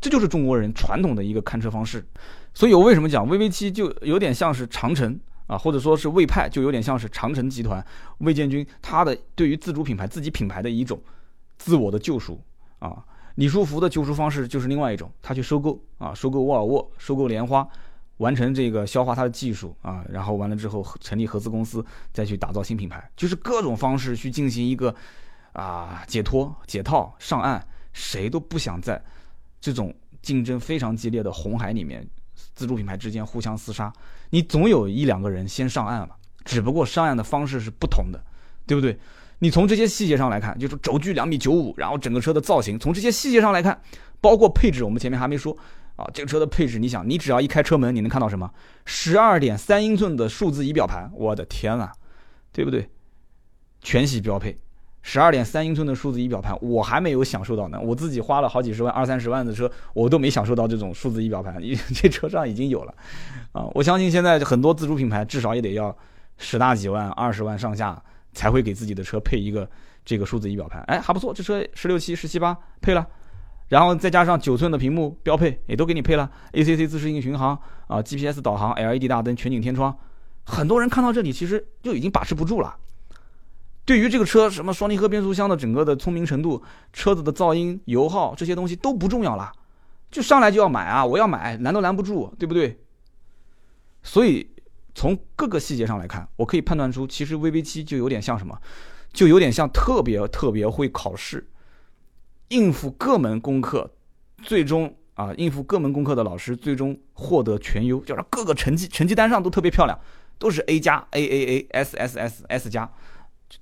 [0.00, 2.06] 这就是中国人传统的一个看车方式，
[2.54, 5.18] 所以我为什么讲 VV 七就有点像是长城
[5.48, 7.84] 啊，或者说是魏派就有点像是长城集团
[8.18, 11.00] 魏建军他的对于自主品牌自己品牌的一种
[11.56, 12.40] 自我的救赎
[12.78, 13.04] 啊。
[13.34, 17.66] 李书福的救赎方式就是另外一种，他去收购啊，收购沃尔沃，收购莲花，
[18.18, 24.94] 完成这个消化它的技术啊，然后完了之后成立合资公司，再去打造新品牌，就是各种方式去进行一个
[25.52, 29.02] 啊解脱解套上岸，谁都不想在。
[29.60, 29.92] 这种
[30.22, 32.08] 竞争非常激烈的红海里面，
[32.54, 33.92] 自主品牌之间互相厮杀，
[34.30, 36.10] 你总有一两个人先上岸了，
[36.44, 38.24] 只不过上岸的方式是不同的，
[38.66, 38.96] 对不对？
[39.40, 43.80] 你从这些细节上来看，就是轴距两米九五，然后整个车的造型，从这些细节上来看，
[44.20, 45.56] 包括配置，我们前面还没说
[45.98, 48.48] 啊，这个车的配置，你想，你只要一开车门，你能看到什么？
[48.86, 51.90] 十二点三英寸的数字仪表盘，我的天呐，
[52.52, 52.88] 对不对？
[53.82, 54.56] 全系标配。
[55.02, 57.80] 十二点三英寸的数字仪表盘，我还没有享受到呢。
[57.80, 61.60] 我自己花了好几十万、二三十万的车，我都没享受到这种数字仪表盘。
[61.94, 62.94] 这车上已经有了，
[63.52, 65.96] 啊，我相信现在很多自主品牌至少也得要
[66.36, 68.00] 十大几万、二十万上下
[68.32, 69.68] 才会给自己的车配一个
[70.04, 70.82] 这个数字仪表盘。
[70.82, 73.06] 哎，还不错，这车十六七、十七八配了，
[73.68, 79.96] 然后再加上九寸的屏幕标配，也都给你配了 ACC 自适应巡航啊，GPS 导航、LED 大灯、全景天窗。
[80.44, 82.76] 很多人看到这里，其实就已经把持不住了。
[83.84, 86.62] 对于这个车，什么双离合变速箱的整个的聪明程度、
[86.92, 89.52] 车子的噪音、油耗这些东西都不重要了，
[90.10, 91.04] 就上来就要买啊！
[91.04, 92.78] 我要买，拦都拦不住，对不对？
[94.02, 94.50] 所以
[94.94, 98.58] 从各个细节上来看，我可以判断出，其实 VV 七就有点像什么，
[99.12, 101.46] 就有点像特别特别会考试，
[102.48, 103.90] 应付各门功课，
[104.42, 109.98] 最终啊，应付各门功课的老师最终获得全优，就是各个成绩成绩单上都特别漂亮，
[110.38, 112.90] 都是 A 加、A A A、S S S、S 加。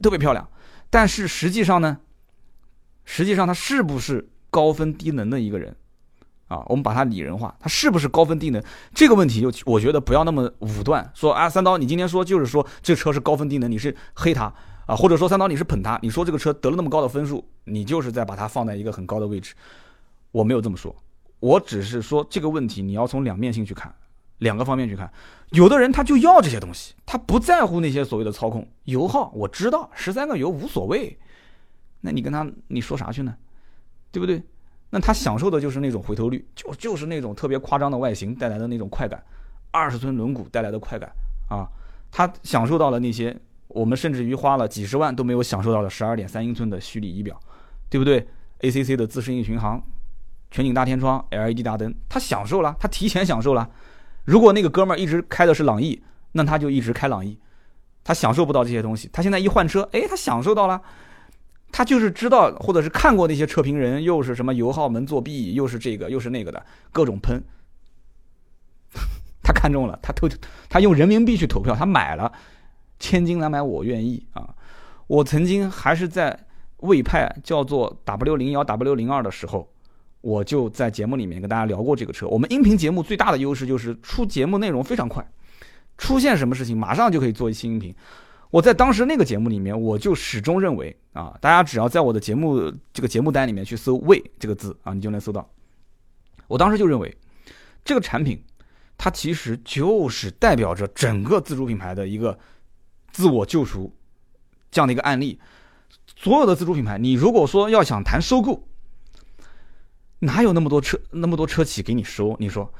[0.02, 0.48] 特别漂亮，
[0.90, 1.98] 但是实际上呢，
[3.04, 5.76] 实际上他是不是高分低能的一个人
[6.48, 6.64] 啊？
[6.66, 8.60] 我们把它拟人化，他是不是高分低能？
[8.92, 14.52] 这个问题就我觉得不要那么武断，说啊，三刀，你今天说就是说这车是高分低能，你是黑他
[14.86, 19.54] 啊，或者说三刀你是捧他，你说这个车得了那么高的分数，你就是在把它放在一个很高的位置。
[20.32, 20.94] 我没有这么说，
[21.40, 23.94] 我只是说这个问题你要从两面性去看。
[24.38, 25.10] 两个方面去看，
[25.52, 29.30] 有的人他就要这些东西，他不在乎那些所谓的操控油耗。
[29.34, 31.18] 我知道十三个油无所谓，
[32.02, 33.34] 那你跟他你说啥去呢？
[34.12, 34.42] 对不对？
[34.90, 39.24] 那他享受的就是那种回头率，就就是那种特别夸张的外形带来的那种快感，
[39.70, 41.10] 二十寸轮毂带来的快感
[41.48, 41.66] 啊，
[42.12, 43.34] 他享受到了那些
[43.68, 47.38] 我们甚至于花了几十万都没有享受到的十二点三英寸的虚拟仪表，
[47.88, 48.26] 对不对
[48.60, 49.82] ？ACC 的自适应巡航、
[50.50, 53.68] 全景大天窗、LED 大灯，他享受了，他提前享受了。
[54.24, 56.02] 如果那个哥们儿一直开的是朗逸，
[56.32, 57.38] 那他就一直开朗逸，
[58.02, 59.08] 他享受不到这些东西。
[59.12, 60.80] 他现在一换车，哎，他享受到了。
[61.72, 67.42] 他就是知道，或者是看过那些车评人，又是什么油耗门作弊，又是这个又是那个的各种喷。
[69.42, 70.28] 他看中了，他投，
[70.68, 72.32] 他用人民币去投票，他买了，
[72.98, 74.54] 千金难买我愿意啊！
[75.06, 76.46] 我曾经还是在
[76.78, 79.68] 魏派叫做 W 零幺 W 零二的时候。
[80.22, 82.26] 我就在节目里面跟大家聊过这个车。
[82.26, 85.24] 我们音频节目最大的优势就是出节目内容非常快，
[85.98, 87.94] 出现什么事情马上就可以做一期音频。
[88.50, 95.48] 我在当时那个节目里面，我就始终认为啊，大家只要在我的节目这个节目单里面去搜“魏”这个字啊，你就能搜到。
[96.48, 97.16] 我当时就认为，
[97.84, 98.42] 这个产品
[98.98, 102.36] 它其实就是代表着整个自主品牌的一个
[103.16, 103.96] 自我救赎
[104.70, 105.40] 这样的一个案例。
[106.14, 108.68] 所有的自主品牌，你如果说要想谈收购，
[110.18, 112.36] 哪有那么多车那么多车企给你收？
[112.38, 112.70] 你说，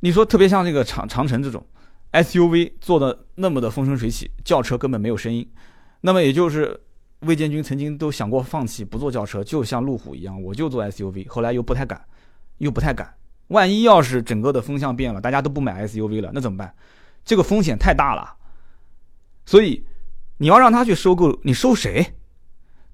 [0.00, 1.66] 你说特别像这个长长城这种
[2.12, 5.50] SUV 做的那么的风生水起，轿车根本没有声音。
[6.02, 6.78] 那么也就是
[7.20, 11.26] 魏建军曾经都想过放弃不做轿车，就像路虎一样，我就做 SUV。
[11.26, 12.04] 后来又不太敢，
[12.58, 13.14] 又不太敢。
[13.48, 16.74] 万一要是整个的风向变了，大家都不买 SUV 了，那怎么办？
[17.24, 18.36] 这个风险太大了。
[19.46, 19.84] 所以
[20.38, 22.14] 你要让他去收购，你收谁？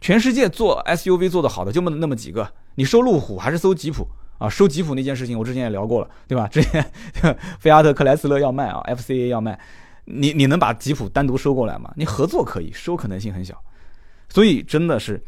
[0.01, 4.49] 全世界做 SUV 做的好的就那么那么几个，你收路虎还是收吉普啊？
[4.49, 6.49] 收吉普那件事情我之前也聊过了，对吧？
[6.49, 6.83] 之前
[7.61, 9.61] 菲亚特克莱斯勒要卖啊，FCA 要卖，
[10.07, 11.93] 你你能把吉普单独收过来吗？
[11.97, 13.63] 你合作可以，收可能性很小。
[14.31, 15.23] 所以真的是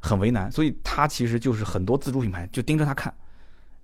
[0.00, 0.50] 很为难。
[0.50, 3.14] 所以他其实就是很多自主品牌就盯着他看。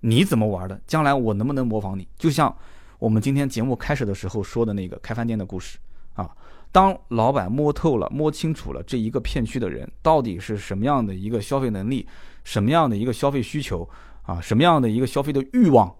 [0.01, 0.77] 你怎么玩的？
[0.85, 2.05] 将来我能不能模仿你？
[2.17, 2.53] 就像
[2.99, 5.77] 我们今天节目开始的时候说的那个开饭店的故事
[6.13, 6.29] 啊。
[6.75, 12.05] 当老板摸透了、摸清楚了这一个片区的人到底是什么样的一个消费能力、
[12.43, 13.89] 什么样的一个消费需求
[14.23, 15.95] 啊、什么样的一个消费的欲望，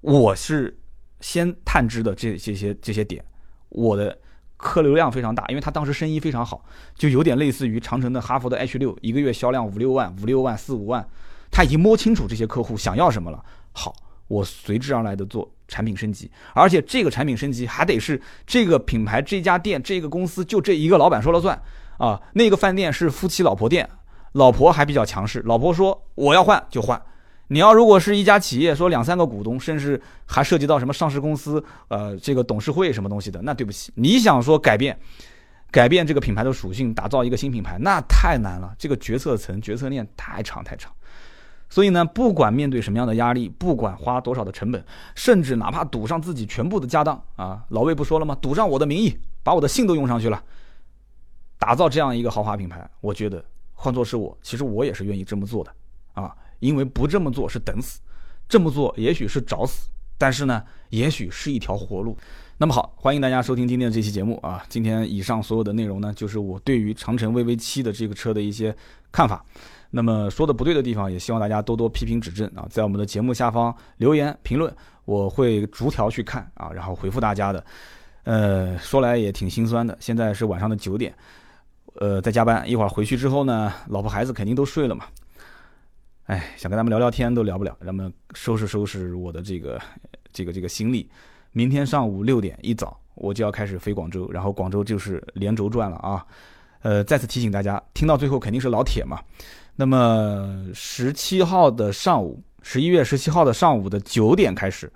[0.00, 0.76] 我是
[1.20, 3.24] 先探知的这这些这些点，
[3.68, 4.18] 我的
[4.56, 6.64] 客流量非常大，因为他当时生意非常好，
[6.96, 11.08] 就有点类似于长城的哈佛的 H 六，一个月销量五六万、五六万、四五万。
[11.48, 13.44] 他已经摸清楚这些客户想要什么了。
[13.70, 13.94] 好，
[14.26, 21.58] 我随之而来的做产品升级，而且这个产品升级还得是这个品牌、这家店、这个公司就这一个老板说了算
[21.96, 22.20] 啊。
[22.34, 23.88] 那个饭店是夫妻老婆店，
[24.32, 27.00] 老婆还比较强势，老婆说我要换就换。
[27.48, 34.98] 你要如果是一家企业，说两三个股东，甚至还涉及到什么上市公司，呃，这个董事会什么东西的，那对不起，你想说改变，
[35.70, 38.74] 改变这个品牌的属性，打造一个新品牌，那太难了。
[38.78, 40.90] 这个决策层、决策链太长太长。
[41.72, 48.36] 所以呢，不管面对什么样的压力，不管花多少的成本，甚至哪怕赌上自己全部的家当啊，老魏不说了吗？
[48.42, 50.44] 赌上我的名义，把我的姓都用上去了，
[51.58, 53.42] 打造这样一个豪华品牌，我觉得
[53.72, 55.72] 换做是我，其实我也是愿意这么做的
[56.12, 58.00] 啊，因为不这么做是等死，
[58.46, 62.14] 这么做也许是找死，但是呢，也许是一条活路。
[62.58, 68.76] 那么好，欢迎大家收听今天的这期节目啊，今天以上所有的内容呢，就是我对于长城 VV 七的这个车的一些
[69.10, 69.42] 看法。
[69.94, 74.74] 那么说的不对的地方，也希望大家多多批评指正啊，在我们的节目下方留言评论，
[75.04, 77.62] 我会逐条去看啊，然后回复大家的。
[78.24, 81.14] 呃，说来也挺心酸的，现在是晚上的九点，
[81.96, 85.04] 呃，在加班，一会儿回去之后呢，老婆孩子肯定都睡了嘛。
[86.24, 89.78] 哎，想跟他们聊聊天都聊不了，咱们收拾收拾我的这个
[90.32, 91.10] 这个这个行李，
[91.52, 96.24] 明天上午六点一早我就要开始飞广州，然后广州就是连轴转了啊。
[96.80, 99.20] 呃，再次提醒大家，听到最后肯定是老铁嘛。
[99.76, 104.92] 那么十七号的上午，十一月十七号的上午的九点开始，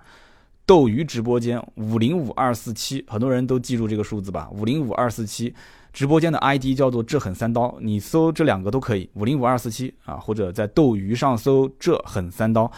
[0.66, 4.48] 斗鱼直播间五零五二四七，很多人都记住这个数字吧？
[4.52, 5.54] 五零五二四七
[5.92, 12.70] 直播间的 ID 叫做“这狠三刀”，你搜这两个都可以，五零五二四七啊，或者在斗鱼上搜“这狠三刀”，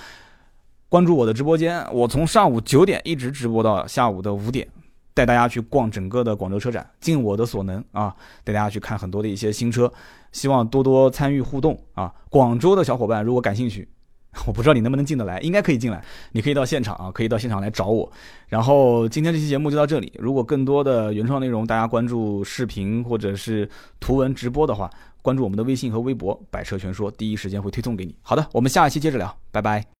[0.89, 4.69] 关注我的直播间，我从上午九点一直直播到下午的五点。
[5.19, 8.15] 带大家去逛整个的广州车展，尽我的所能啊，
[8.45, 9.93] 带大家去看很多的一些新车，
[10.31, 12.15] 希望多多参与互动啊。
[12.31, 13.89] 广州的小伙伴如果感兴趣，
[14.47, 16.01] 我不知道你能不能进得来，应该可以进来，
[16.31, 18.09] 你可以到现场啊，可以到现场来找我。
[18.47, 24.89] 然后今天这期节目就到这里，如果更多的原创内容，大家关注视频或者是图文直播的话，
[25.21, 28.15] 关注我们的微信和微博“百车全说”，第一时间会推送给你。
[28.23, 29.89] 好的，我们下一期接着聊，拜拜。